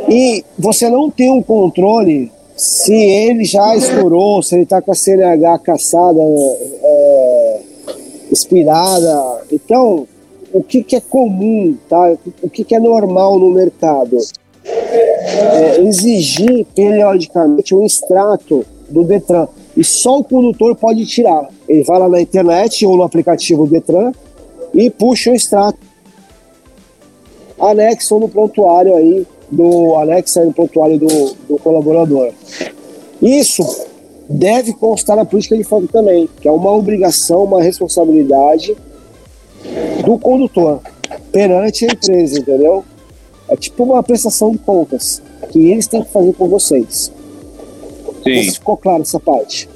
E 0.09 0.45
você 0.59 0.89
não 0.89 1.11
tem 1.11 1.31
um 1.31 1.43
controle 1.43 2.31
se 2.57 2.95
ele 2.95 3.45
já 3.45 3.77
estourou, 3.77 4.43
se 4.43 4.55
ele 4.55 4.63
está 4.63 4.81
com 4.81 4.93
a 4.93 4.95
CNH 4.95 5.59
caçada, 5.59 6.21
é, 6.21 7.61
expirada. 8.31 9.43
Então, 9.51 10.07
o 10.53 10.63
que, 10.63 10.83
que 10.83 10.97
é 10.97 11.01
comum, 11.01 11.77
tá? 11.89 12.17
o 12.43 12.49
que, 12.49 12.65
que 12.65 12.75
é 12.75 12.81
normal 12.81 13.39
no 13.39 13.51
mercado? 13.51 14.19
é, 14.65 15.81
exigir 15.83 16.67
periodicamente 16.75 17.75
um 17.75 17.85
extrato 17.85 18.65
do 18.89 19.05
Detran. 19.05 19.49
E 19.77 19.83
só 19.83 20.19
o 20.19 20.25
condutor 20.25 20.77
pode 20.77 21.05
tirar. 21.07 21.49
Ele 21.69 21.83
vai 21.83 21.99
lá 21.99 22.09
na 22.09 22.21
internet 22.21 22.87
ou 22.87 22.97
no 22.97 23.03
aplicativo 23.03 23.67
Detran 23.67 24.13
e 24.73 24.91
puxa 24.91 25.31
o 25.31 25.35
extrato. 25.35 25.79
Anexo 27.59 28.19
no 28.19 28.29
prontuário 28.29 28.95
aí 28.95 29.27
do 29.51 29.95
anexo 29.97 30.45
no 30.45 30.53
prontuário 30.53 30.99
do, 30.99 31.35
do 31.49 31.59
colaborador. 31.59 32.33
Isso 33.23 33.87
deve 34.29 34.73
constar 34.73 35.17
na 35.17 35.25
política 35.25 35.57
de 35.57 35.65
fogo 35.65 35.87
também, 35.89 36.29
que 36.41 36.49
é 36.49 36.51
uma 36.51 36.73
obrigação, 36.73 37.45
uma 37.45 37.63
responsabilidade 37.63 38.77
do 40.05 40.19
condutor 40.19 40.81
perante 41.33 41.85
a 41.85 41.89
empresa, 41.93 42.39
entendeu? 42.39 42.85
É 43.49 43.57
tipo 43.57 43.85
uma 43.85 44.03
prestação 44.03 44.53
de 44.53 44.59
contas 44.59 45.23
que 45.51 45.71
eles 45.71 45.87
têm 45.87 46.03
que 46.03 46.11
fazer 46.11 46.33
com 46.33 46.49
vocês. 46.49 47.13
Sim. 48.23 48.53
ficou 48.53 48.77
claro 48.77 49.03
essa 49.03 49.21
parte? 49.21 49.69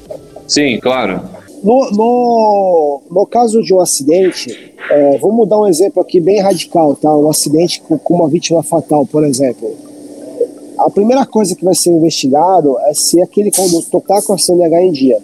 Sim, 0.46 0.78
claro. 0.80 1.20
No, 1.62 1.90
no, 1.90 3.02
no 3.10 3.26
caso 3.26 3.62
de 3.62 3.74
um 3.74 3.80
acidente, 3.80 4.74
é, 4.90 5.18
vamos 5.18 5.48
dar 5.48 5.60
um 5.60 5.66
exemplo 5.66 6.02
aqui 6.02 6.20
bem 6.20 6.40
radical, 6.40 6.94
tá? 6.94 7.14
Um 7.16 7.28
acidente 7.28 7.80
com, 7.82 7.98
uma 8.14 8.28
vítima 8.28 8.62
fatal, 8.62 9.06
por 9.06 9.24
exemplo. 9.24 9.70
A 10.78 10.88
primeira 10.90 11.26
coisa 11.26 11.54
que 11.54 11.64
vai 11.64 11.74
ser 11.74 11.90
investigado 11.90 12.78
é 12.80 12.94
se 12.94 13.20
aquele 13.20 13.50
condutor 13.50 14.00
está 14.00 14.22
com 14.22 14.32
a 14.32 14.38
CNH 14.38 14.82
em 14.82 14.92
dia. 14.92 15.18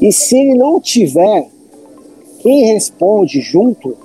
E 0.00 0.12
se 0.12 0.36
ele 0.36 0.54
não 0.54 0.80
tiver, 0.80 1.48
quem 2.40 2.66
responde 2.66 3.40
junto 3.40 3.96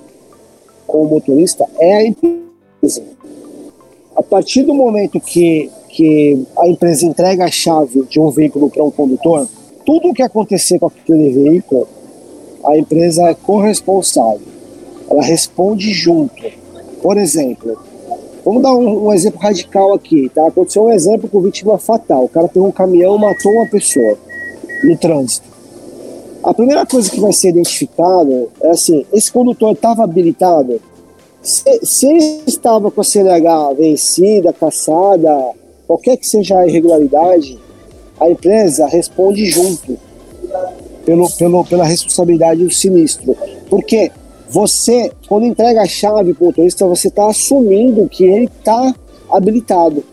com 0.88 1.04
o 1.04 1.10
motorista 1.10 1.65
é 1.80 1.93
a 1.93 2.06
empresa 2.06 3.13
a 4.15 4.22
partir 4.22 4.63
do 4.63 4.74
momento 4.74 5.19
que, 5.19 5.69
que 5.89 6.46
a 6.58 6.67
empresa 6.67 7.06
entrega 7.06 7.46
a 7.46 7.52
chave 7.52 8.04
de 8.06 8.19
um 8.19 8.30
veículo 8.30 8.69
para 8.69 8.84
um 8.84 8.91
condutor, 8.91 9.48
tudo 9.86 10.10
o 10.10 10.13
que 10.13 10.22
acontecer 10.22 10.80
com 10.80 10.88
aquele 10.88 11.32
veículo, 11.32 11.88
a 12.65 12.78
empresa 12.78 13.23
é 13.23 13.34
corresponsável. 13.34 14.47
Ela 15.10 15.23
responde 15.23 15.91
junto. 15.91 16.43
Por 17.02 17.17
exemplo, 17.17 17.78
vamos 18.45 18.63
dar 18.63 18.73
um, 18.76 19.08
um 19.08 19.13
exemplo 19.13 19.39
radical 19.39 19.93
aqui, 19.93 20.30
tá? 20.34 20.47
Aconteceu 20.47 20.84
um 20.84 20.91
exemplo 20.91 21.30
com 21.30 21.41
vítima 21.41 21.78
fatal. 21.78 22.26
O 22.26 22.30
cara 22.30 22.47
pegou 22.47 22.67
um 22.67 22.71
caminhão, 22.71 23.17
matou 23.17 23.52
uma 23.52 23.67
pessoa 23.67 24.17
no 24.84 24.97
trânsito. 24.97 25.54
A 26.43 26.54
primeira 26.54 26.86
coisa 26.86 27.10
que 27.10 27.19
vai 27.19 27.32
ser 27.32 27.49
identificada 27.49 28.47
é 28.62 28.69
assim: 28.69 29.06
esse 29.13 29.32
condutor 29.32 29.73
estava 29.73 30.04
habilitado? 30.04 30.82
Se, 31.41 31.63
se 31.86 32.08
ele 32.08 32.41
estava 32.47 32.89
com 32.89 33.02
a 33.02 33.04
CNH 33.04 33.73
vencida, 33.73 34.54
caçada, 34.54 35.52
qualquer 35.86 36.17
que 36.17 36.26
seja 36.26 36.58
a 36.58 36.67
irregularidade, 36.67 37.60
a 38.19 38.30
empresa 38.30 38.88
responde 38.88 39.45
junto. 39.45 39.97
Pelo, 41.06 41.30
pelo, 41.32 41.66
pela 41.66 41.86
responsabilidade 41.86 42.63
do 42.63 42.74
sinistro. 42.74 43.36
Porque 43.70 44.12
você, 44.50 45.12
quando 45.28 45.46
entrega 45.46 45.82
a 45.82 45.88
chave 45.88 46.34
para 46.34 46.44
o 46.44 46.48
motorista, 46.48 46.86
você 46.86 47.08
está 47.08 47.28
assumindo 47.28 48.08
que 48.08 48.24
ele 48.24 48.46
está 48.46 48.94
habilitado. 49.30 50.04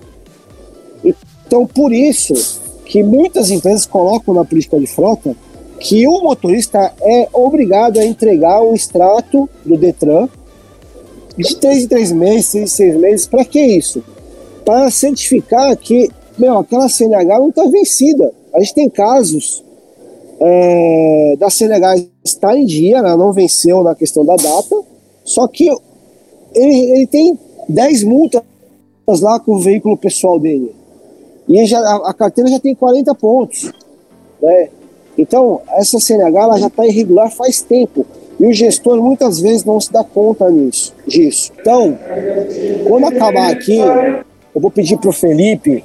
Então, 1.05 1.67
por 1.67 1.93
isso 1.93 2.35
que 2.85 3.03
muitas 3.03 3.51
empresas 3.51 3.87
colocam 3.87 4.35
na 4.35 4.45
política 4.45 4.79
de 4.79 4.87
frota 4.87 5.35
que 5.79 6.07
o 6.07 6.23
motorista 6.23 6.93
é 7.01 7.29
obrigado 7.33 7.99
a 7.99 8.05
entregar 8.05 8.63
um 8.63 8.75
extrato 8.75 9.49
do 9.65 9.77
Detran 9.77 10.29
de 11.37 11.57
três 11.57 11.85
em 11.85 11.89
três 11.89 12.13
meses, 12.13 12.47
seis 12.47 12.73
seis 12.73 12.97
meses. 12.97 13.27
Para 13.27 13.45
que 13.45 13.61
isso? 13.61 14.03
Para 14.65 14.91
certificar 14.91 15.75
que 15.77 16.11
meu, 16.41 16.59
aquela 16.59 16.89
CNH 16.89 17.39
não 17.39 17.51
está 17.51 17.65
vencida. 17.65 18.33
A 18.55 18.61
gente 18.61 18.75
tem 18.75 18.89
casos 18.89 19.63
é, 20.41 21.37
da 21.39 21.51
CNH 21.51 21.97
estar 22.25 22.57
em 22.57 22.65
dia, 22.65 22.99
ela 22.99 23.17
não 23.17 23.33
venceu 23.33 23.83
na 23.83 23.95
questão 23.95 24.25
da 24.25 24.37
data, 24.37 24.77
só 25.25 25.47
que 25.47 25.69
ele, 26.55 26.75
ele 26.93 27.07
tem 27.07 27.39
10 27.69 28.05
multas 28.05 28.43
lá 29.21 29.39
com 29.39 29.53
o 29.53 29.61
veículo 29.61 29.97
pessoal 29.97 30.39
dele. 30.39 30.75
E 31.49 31.65
já, 31.67 31.79
a, 31.79 32.11
a, 32.11 32.15
carteira 32.15 32.51
já 32.51 32.59
tem 32.59 32.75
40 32.75 33.15
pontos. 33.15 33.73
Né? 34.41 34.69
Então, 35.19 35.61
essa 35.73 35.99
CNH 35.99 36.41
ela 36.41 36.59
já 36.59 36.69
está 36.69 36.87
irregular 36.87 37.31
faz 37.31 37.61
tempo. 37.61 38.07
E 38.39 38.47
o 38.47 38.53
gestor 38.53 39.03
muitas 39.03 39.41
vezes 39.41 39.65
não 39.65 39.79
se 39.79 39.93
dá 39.93 40.03
conta 40.03 40.49
nisso, 40.51 40.95
disso. 41.07 41.53
Então, 41.61 41.99
quando 42.89 43.07
acabar 43.07 43.51
aqui, 43.51 43.77
eu 43.79 44.61
vou 44.61 44.71
pedir 44.71 44.97
para 44.97 45.11
o 45.11 45.13
Felipe 45.13 45.85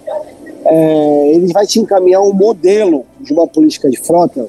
é, 0.66 1.32
ele 1.34 1.54
vai 1.54 1.68
te 1.68 1.80
encaminhar 1.80 2.22
um 2.22 2.34
modelo 2.34 3.06
de 3.26 3.34
uma 3.34 3.48
política 3.48 3.90
de 3.90 3.98
frota 3.98 4.48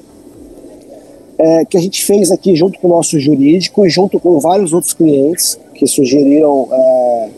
é, 1.37 1.65
que 1.65 1.77
a 1.77 1.81
gente 1.81 2.05
fez 2.05 2.31
aqui 2.31 2.55
junto 2.55 2.79
com 2.79 2.87
o 2.87 2.91
nosso 2.91 3.19
jurídico 3.19 3.85
e 3.85 3.89
junto 3.89 4.19
com 4.19 4.39
vários 4.39 4.73
outros 4.73 4.93
clientes 4.93 5.59
que 5.73 5.85
sugeriram 5.85 6.67
é, 6.71 7.29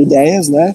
ideias, 0.00 0.48
né? 0.48 0.74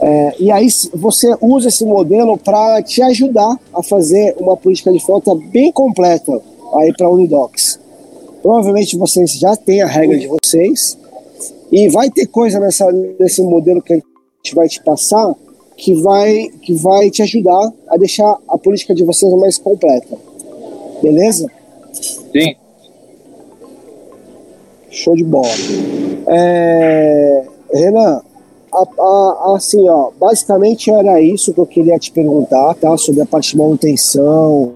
É, 0.00 0.34
e 0.38 0.50
aí 0.52 0.68
você 0.94 1.34
usa 1.40 1.68
esse 1.68 1.84
modelo 1.84 2.38
para 2.38 2.80
te 2.82 3.02
ajudar 3.02 3.58
a 3.74 3.82
fazer 3.82 4.36
uma 4.38 4.56
política 4.56 4.92
de 4.92 5.00
frota 5.00 5.34
bem 5.34 5.72
completa 5.72 6.40
aí 6.74 6.92
para 6.96 7.06
a 7.06 7.10
Unidocs. 7.10 7.80
Provavelmente 8.40 8.96
vocês 8.96 9.32
já 9.32 9.56
têm 9.56 9.82
a 9.82 9.86
regra 9.86 10.16
de 10.16 10.28
vocês 10.28 10.96
e 11.72 11.88
vai 11.88 12.10
ter 12.10 12.26
coisa 12.26 12.60
nessa, 12.60 12.86
nesse 13.18 13.42
modelo 13.42 13.82
que 13.82 13.94
a 13.94 13.96
gente 13.96 14.54
vai 14.54 14.68
te 14.68 14.80
passar 14.84 15.34
que 15.78 15.94
vai, 15.94 16.50
que 16.60 16.74
vai 16.74 17.08
te 17.08 17.22
ajudar 17.22 17.72
a 17.88 17.96
deixar 17.96 18.36
a 18.48 18.58
política 18.58 18.92
de 18.92 19.04
vocês 19.04 19.32
mais 19.34 19.56
completa. 19.56 20.18
Beleza? 21.00 21.46
Sim. 21.92 22.56
Show 24.90 25.14
de 25.14 25.22
bola. 25.22 25.48
É, 26.26 27.44
Renan, 27.72 28.20
a, 28.72 28.82
a, 29.00 29.54
assim, 29.56 29.88
ó, 29.88 30.10
basicamente 30.18 30.90
era 30.90 31.22
isso 31.22 31.54
que 31.54 31.60
eu 31.60 31.66
queria 31.66 31.96
te 31.96 32.10
perguntar, 32.10 32.74
tá? 32.74 32.96
Sobre 32.98 33.22
a 33.22 33.26
parte 33.26 33.52
de 33.52 33.58
manutenção, 33.58 34.72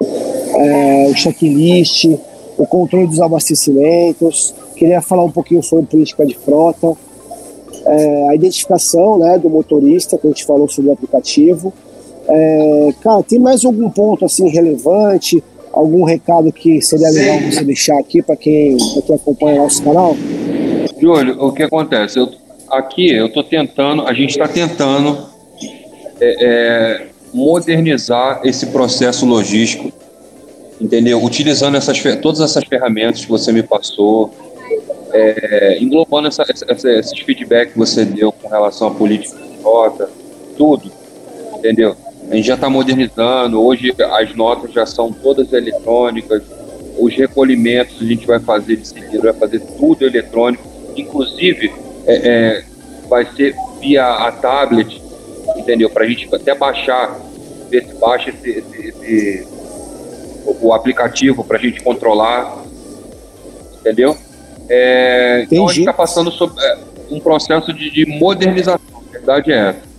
é, 0.00 1.08
o 1.10 1.14
checklist, 1.16 2.04
o 2.56 2.64
controle 2.64 3.08
dos 3.08 3.20
abastecimentos. 3.20 4.54
Queria 4.76 5.02
falar 5.02 5.24
um 5.24 5.30
pouquinho 5.30 5.62
sobre 5.62 5.86
política 5.86 6.24
de 6.24 6.36
frota 6.36 6.96
é, 7.86 8.28
a 8.30 8.34
identificação 8.34 9.18
né, 9.18 9.38
do 9.38 9.48
motorista, 9.50 10.18
que 10.18 10.26
a 10.26 10.30
gente 10.30 10.44
falou 10.44 10.68
sobre 10.68 10.90
o 10.90 10.92
aplicativo. 10.94 11.72
É, 12.28 12.94
cara, 13.02 13.22
tem 13.22 13.38
mais 13.38 13.64
algum 13.64 13.90
ponto 13.90 14.24
assim 14.24 14.48
relevante? 14.48 15.42
Algum 15.72 16.04
recado 16.04 16.52
que 16.52 16.80
seria 16.80 17.10
legal 17.10 17.40
você 17.40 17.64
deixar 17.64 17.98
aqui 17.98 18.22
para 18.22 18.36
quem, 18.36 18.76
quem 18.76 19.16
acompanha 19.16 19.60
o 19.60 19.64
nosso 19.64 19.82
canal? 19.82 20.16
Júlio, 21.00 21.42
o 21.42 21.52
que 21.52 21.64
acontece? 21.64 22.18
Eu, 22.18 22.28
aqui 22.70 23.12
eu 23.12 23.26
estou 23.26 23.42
tentando, 23.42 24.06
a 24.06 24.12
gente 24.12 24.30
está 24.30 24.46
tentando 24.46 25.18
é, 26.20 26.44
é, 26.44 27.06
modernizar 27.32 28.40
esse 28.44 28.66
processo 28.66 29.26
logístico, 29.26 29.92
entendeu? 30.80 31.22
Utilizando 31.22 31.76
essas, 31.76 32.00
todas 32.22 32.40
essas 32.40 32.64
ferramentas 32.64 33.24
que 33.24 33.30
você 33.30 33.52
me 33.52 33.62
passou, 33.62 34.30
é, 35.14 35.78
englobando 35.80 36.26
essa, 36.26 36.44
essa, 36.68 36.90
esses 36.90 37.18
feedback 37.20 37.72
que 37.72 37.78
você 37.78 38.04
deu 38.04 38.32
com 38.32 38.48
relação 38.48 38.88
à 38.88 38.90
política 38.90 39.36
de 39.36 39.62
nota, 39.62 40.10
tudo, 40.56 40.90
entendeu? 41.56 41.96
A 42.28 42.34
gente 42.34 42.48
já 42.48 42.54
está 42.54 42.68
modernizando, 42.68 43.62
hoje 43.62 43.94
as 44.18 44.34
notas 44.34 44.72
já 44.72 44.84
são 44.84 45.12
todas 45.12 45.52
eletrônicas, 45.52 46.42
os 46.98 47.14
recolhimentos 47.14 47.96
a 48.00 48.04
gente 48.04 48.26
vai 48.26 48.40
fazer 48.40 48.76
de 48.76 48.88
seguida, 48.88 49.32
vai 49.32 49.34
fazer 49.34 49.60
tudo 49.78 50.04
eletrônico, 50.04 50.64
inclusive 50.96 51.72
é, 52.06 52.14
é, 52.14 52.64
vai 53.08 53.24
ser 53.36 53.54
via 53.80 54.04
a 54.04 54.32
tablet, 54.32 55.00
entendeu? 55.56 55.88
Para 55.90 56.04
a 56.04 56.08
gente 56.08 56.28
até 56.34 56.54
baixar, 56.56 57.20
ver 57.70 57.84
se 57.86 57.94
baixa 57.94 58.30
esse, 58.30 58.50
esse, 58.50 58.88
esse 58.88 59.48
o 60.60 60.72
aplicativo 60.72 61.44
para 61.44 61.56
a 61.56 61.60
gente 61.60 61.82
controlar, 61.82 62.64
entendeu? 63.80 64.16
É, 64.68 65.42
então 65.44 65.66
a 65.66 65.68
gente 65.68 65.80
está 65.80 65.92
passando 65.92 66.30
sobre 66.30 66.62
é, 66.62 66.78
um 67.10 67.20
processo 67.20 67.72
de, 67.72 67.90
de, 67.90 68.06
modernização, 68.06 68.80
a 68.96 69.10
verdade 69.10 69.52
é 69.52 69.68
essa. 69.68 69.94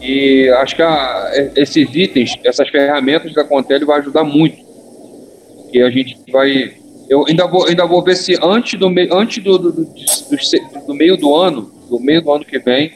E 0.00 0.48
acho 0.58 0.76
que 0.76 0.82
a, 0.82 1.30
esses 1.56 1.88
itens, 1.94 2.38
essas 2.44 2.68
ferramentas 2.68 3.32
da 3.34 3.44
Contele 3.44 3.84
vai 3.84 4.00
ajudar 4.00 4.24
muito. 4.24 4.56
Porque 5.62 5.80
a 5.80 5.90
gente 5.90 6.18
vai. 6.30 6.74
Eu 7.08 7.24
ainda 7.26 7.46
vou, 7.46 7.66
ainda 7.66 7.86
vou 7.86 8.02
ver 8.02 8.16
se 8.16 8.36
antes 8.42 8.78
do, 8.78 8.86
antes 9.12 9.42
do, 9.42 9.58
do, 9.58 9.72
do, 9.72 9.84
do, 9.84 10.86
do 10.86 10.94
meio 10.94 11.16
do 11.16 11.34
ano, 11.34 11.70
do 11.88 11.98
meio 11.98 12.22
do 12.22 12.32
ano 12.32 12.44
que 12.44 12.58
vem, 12.58 12.92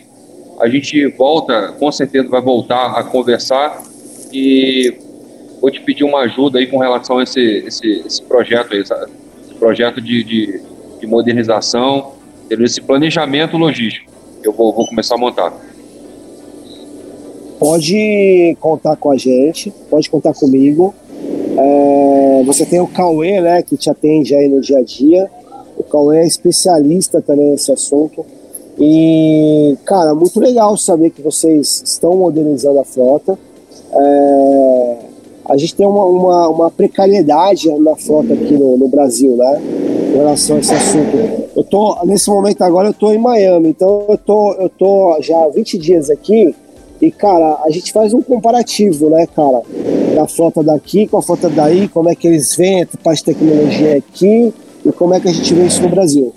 a 0.61 0.69
gente 0.69 1.07
volta, 1.09 1.73
com 1.73 1.91
certeza 1.91 2.29
vai 2.29 2.41
voltar 2.41 2.97
a 2.97 3.03
conversar 3.03 3.83
e 4.33 4.95
vou 5.61 5.71
te 5.71 5.81
pedir 5.81 6.05
uma 6.05 6.21
ajuda 6.21 6.59
aí 6.59 6.67
com 6.67 6.79
relação 6.79 7.19
a 7.19 7.23
esse, 7.23 7.41
esse, 7.41 8.03
esse 8.07 8.23
projeto 8.23 8.73
aí, 8.73 8.81
esse 8.81 9.55
projeto 9.59 10.01
de, 10.01 10.23
de 10.23 10.61
de 11.05 11.11
modernização, 11.11 12.13
esse 12.51 12.81
planejamento 12.81 13.57
logístico 13.57 14.15
eu 14.43 14.53
vou, 14.53 14.73
vou 14.73 14.87
começar 14.87 15.15
a 15.15 15.19
montar. 15.19 15.53
Pode 17.59 18.57
contar 18.61 18.97
com 18.97 19.11
a 19.11 19.17
gente, 19.17 19.73
pode 19.89 20.11
contar 20.11 20.35
comigo. 20.35 20.95
É, 21.57 22.43
você 22.45 22.67
tem 22.67 22.81
o 22.81 22.87
Cauê, 22.87 23.41
né, 23.41 23.63
que 23.63 23.77
te 23.77 23.89
atende 23.89 24.35
aí 24.35 24.49
no 24.49 24.61
dia 24.61 24.79
a 24.79 24.83
dia. 24.83 25.31
O 25.79 25.83
Cauê 25.83 26.19
é 26.19 26.27
especialista 26.27 27.23
também 27.23 27.53
nesse 27.53 27.73
assunto. 27.73 28.25
E, 28.79 29.79
cara, 29.85 30.15
muito 30.15 30.39
legal 30.41 30.77
saber 30.77 31.11
que 31.11 31.23
vocês 31.23 31.83
estão 31.85 32.17
modernizando 32.17 32.81
a 32.81 32.85
frota. 32.85 33.39
É, 33.93 34.97
a 35.47 35.57
gente 35.57 35.75
tem 35.75 35.87
uma, 35.87 36.05
uma, 36.05 36.49
uma, 36.49 36.71
precariedade 36.71 37.71
na 37.79 37.95
frota 37.95 38.35
aqui 38.35 38.55
no, 38.55 38.77
no 38.77 38.89
Brasil, 38.89 39.37
né? 39.37 39.63
Em 40.15 40.19
relação 40.19 40.57
a 40.57 40.61
esse 40.61 40.73
assunto. 40.73 41.17
Eu 41.57 41.65
tô, 41.65 42.05
nesse 42.05 42.31
momento 42.31 42.63
agora, 42.63 42.89
eu 42.89 42.95
tô 42.95 43.13
em 43.13 43.19
Miami, 43.19 43.71
então 43.71 44.07
eu 44.09 44.17
tô, 44.17 44.53
eu 44.55 44.69
tô 44.69 45.19
já 45.21 45.37
há 45.37 45.49
20 45.49 45.77
dias 45.77 46.09
aqui 46.09 46.55
e, 47.03 47.11
cara, 47.11 47.61
a 47.65 47.71
gente 47.71 47.93
faz 47.93 48.15
um 48.15 48.23
comparativo, 48.23 49.11
né, 49.11 49.27
cara, 49.27 49.63
da 50.15 50.27
frota 50.27 50.63
daqui 50.63 51.07
com 51.07 51.19
a 51.19 51.23
frota 51.23 51.51
daí, 51.51 51.89
como 51.89 52.09
é 52.09 52.15
que 52.15 52.29
eles 52.29 52.55
veem 52.55 52.83
a 52.83 52.87
parte 53.03 53.19
de 53.19 53.35
tecnologia 53.35 53.97
aqui 53.97 54.55
e 54.87 54.93
como 54.93 55.15
é 55.15 55.21
que 55.21 55.29
a 55.29 55.33
gente 55.33 55.53
vê 55.53 55.67
isso 55.67 55.83
no 55.83 55.89
Brasil. 55.89 56.33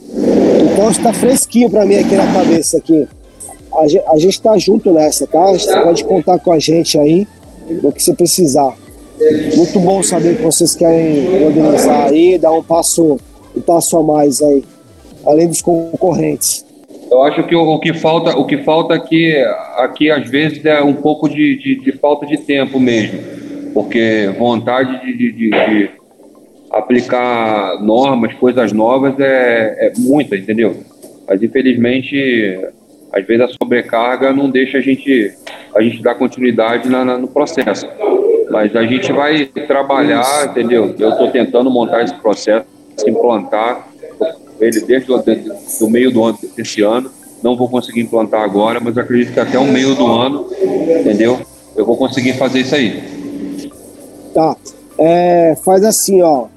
Então 0.74 0.90
está 0.90 1.14
fresquinho 1.14 1.70
para 1.70 1.86
mim 1.86 1.96
aqui 1.96 2.16
na 2.16 2.34
cabeça 2.34 2.78
aqui. 2.78 3.08
A 3.72 4.12
a 4.12 4.18
gente 4.18 4.42
tá 4.42 4.58
junto 4.58 4.92
nessa, 4.92 5.28
tá? 5.28 5.52
Você 5.52 5.72
pode 5.82 6.04
contar 6.04 6.40
com 6.40 6.52
a 6.52 6.58
gente 6.58 6.98
aí 6.98 7.28
no 7.84 7.92
que 7.92 8.02
você 8.02 8.14
precisar. 8.14 8.76
Muito 9.56 9.80
bom 9.80 10.02
saber 10.02 10.38
que 10.38 10.44
vocês 10.44 10.76
querem 10.76 11.46
organizar 11.46 12.08
aí, 12.08 12.38
dar 12.38 12.52
um 12.52 12.64
passo 12.64 13.18
um 13.58 13.62
passo 13.62 13.98
a 13.98 14.04
mais 14.04 14.42
aí, 14.42 14.64
além 15.26 15.48
dos 15.48 15.62
concorrentes. 15.62 16.66
Eu 17.10 17.24
acho 17.24 17.44
que 17.44 17.56
o, 17.56 17.62
o 17.62 17.80
que 17.80 17.94
falta, 17.94 18.38
o 18.38 18.46
que 18.46 18.58
falta 18.58 18.94
aqui, 18.94 19.34
aqui 19.78 20.12
às 20.12 20.30
vezes 20.30 20.64
é 20.66 20.82
um 20.82 20.94
pouco 20.94 21.28
de, 21.28 21.58
de, 21.58 21.76
de 21.80 21.92
falta 21.94 22.26
de 22.26 22.38
tempo 22.38 22.80
mesmo, 22.80 23.20
porque 23.74 24.30
vontade 24.38 25.02
de, 25.02 25.32
de, 25.32 25.50
de, 25.50 25.90
aplicar 26.70 27.82
normas, 27.82 28.34
coisas 28.34 28.74
novas 28.74 29.18
é, 29.20 29.88
é 29.88 29.94
muita, 29.98 30.36
entendeu? 30.36 30.76
Mas 31.28 31.42
infelizmente, 31.42 32.60
às 33.14 33.26
vezes 33.26 33.44
a 33.44 33.48
sobrecarga 33.48 34.34
não 34.34 34.50
deixa 34.50 34.78
a 34.78 34.82
gente 34.82 35.34
a 35.74 35.82
gente 35.82 36.02
dar 36.02 36.16
continuidade 36.16 36.90
na, 36.90 37.06
na, 37.06 37.18
no 37.18 37.28
processo. 37.28 37.88
Mas 38.50 38.76
a 38.76 38.84
gente 38.84 39.12
vai 39.12 39.46
trabalhar, 39.46 40.48
entendeu? 40.50 40.96
Eu 40.98 41.10
estou 41.10 41.30
tentando 41.30 41.70
montar 41.70 42.04
esse 42.04 42.16
processo 42.16 42.66
se 42.98 43.10
implantar 43.10 43.88
ele 44.60 44.82
desde 44.82 45.12
o 45.12 45.90
meio 45.90 46.12
do 46.12 46.24
ano 46.24 46.38
desse 46.56 46.82
ano. 46.82 47.12
Não 47.44 47.56
vou 47.56 47.70
conseguir 47.70 48.02
implantar 48.02 48.42
agora, 48.42 48.80
mas 48.80 48.98
acredito 48.98 49.34
que 49.34 49.40
até 49.40 49.60
o 49.60 49.66
meio 49.66 49.94
do 49.94 50.08
ano, 50.08 50.48
entendeu? 51.00 51.40
Eu 51.76 51.86
vou 51.86 51.96
conseguir 51.96 52.34
fazer 52.34 52.62
isso 52.62 52.74
aí. 52.74 53.04
Tá. 54.34 54.56
é, 54.98 55.56
faz 55.64 55.84
assim, 55.84 56.22
ó. 56.22 56.48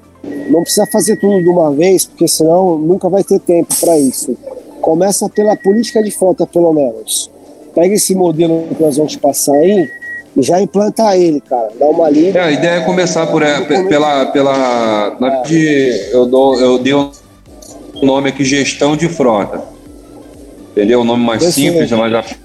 Não 0.49 0.61
precisa 0.61 0.85
fazer 0.85 1.17
tudo 1.17 1.41
de 1.41 1.49
uma 1.49 1.71
vez, 1.71 2.05
porque 2.05 2.27
senão 2.27 2.77
nunca 2.77 3.09
vai 3.09 3.23
ter 3.23 3.39
tempo 3.39 3.73
para 3.79 3.97
isso. 3.97 4.35
Começa 4.81 5.29
pela 5.29 5.55
política 5.55 6.01
de 6.01 6.11
frota, 6.11 6.45
pelo 6.45 6.73
menos. 6.73 7.29
Pega 7.73 7.93
esse 7.93 8.13
modelo 8.13 8.67
que 8.75 8.81
nós 8.81 8.97
vamos 8.97 9.15
passar 9.15 9.55
aí 9.55 9.89
e 10.35 10.41
já 10.41 10.61
implanta 10.61 11.15
ele, 11.17 11.41
cara. 11.41 11.69
Dá 11.77 11.85
uma 11.85 12.09
lida. 12.09 12.39
É, 12.39 12.43
a 12.43 12.51
ideia 12.51 12.79
é 12.79 12.81
começar 12.81 13.27
por 13.27 13.43
é, 13.43 13.61
pela. 13.61 14.27
pela 14.27 15.17
na, 15.19 15.41
de, 15.41 16.09
eu, 16.11 16.25
dou, 16.25 16.59
eu 16.59 16.79
dei 16.79 16.93
o 16.93 17.11
um 17.95 18.05
nome 18.05 18.29
aqui 18.29 18.43
gestão 18.45 18.95
de 18.95 19.09
frota. 19.09 19.61
Entendeu? 20.71 21.01
O 21.01 21.03
nome 21.03 21.23
mais 21.23 21.43
simples, 21.43 21.91
mas 21.91 22.37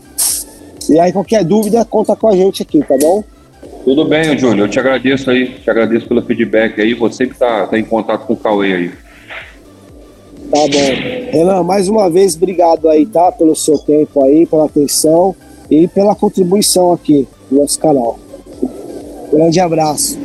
E 0.90 0.98
aí, 0.98 1.12
qualquer 1.12 1.44
dúvida, 1.44 1.84
conta 1.84 2.16
com 2.16 2.28
a 2.28 2.36
gente 2.36 2.62
aqui, 2.62 2.80
tá 2.80 2.96
bom? 3.00 3.22
Tudo 3.84 4.04
bem, 4.04 4.36
Júlio. 4.36 4.64
Eu 4.64 4.68
te 4.68 4.80
agradeço 4.80 5.30
aí, 5.30 5.46
te 5.46 5.70
agradeço 5.70 6.08
pelo 6.08 6.20
feedback 6.22 6.80
aí. 6.80 6.92
Você 6.92 7.24
que 7.24 7.34
está 7.34 7.68
tá 7.68 7.78
em 7.78 7.84
contato 7.84 8.26
com 8.26 8.32
o 8.32 8.36
Cauê 8.36 8.74
aí. 8.74 8.90
Tá 10.50 10.58
bom. 10.58 11.30
Renan, 11.30 11.62
mais 11.62 11.88
uma 11.88 12.10
vez, 12.10 12.34
obrigado 12.34 12.88
aí, 12.88 13.06
tá? 13.06 13.30
Pelo 13.30 13.54
seu 13.54 13.78
tempo 13.78 14.24
aí, 14.24 14.44
pela 14.44 14.64
atenção 14.64 15.36
e 15.70 15.88
pela 15.88 16.14
contribuição 16.14 16.92
aqui 16.92 17.26
no 17.50 17.60
nosso 17.60 17.78
canal. 17.78 18.18
Grande 19.32 19.60
abraço. 19.60 20.18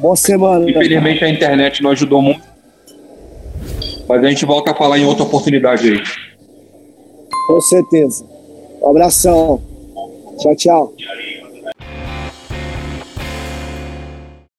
Boa 0.00 0.16
semana. 0.16 0.68
Infelizmente 0.68 1.24
a 1.24 1.28
internet 1.28 1.82
não 1.82 1.90
ajudou 1.90 2.22
muito. 2.22 2.42
Mas 4.08 4.24
a 4.24 4.28
gente 4.28 4.44
volta 4.44 4.72
a 4.72 4.74
falar 4.74 4.98
em 4.98 5.04
outra 5.04 5.24
oportunidade 5.24 5.88
aí. 5.88 6.02
Com 7.46 7.60
certeza. 7.60 8.24
Um 8.82 8.90
abração. 8.90 9.60
Tchau, 10.38 10.56
tchau. 10.56 10.94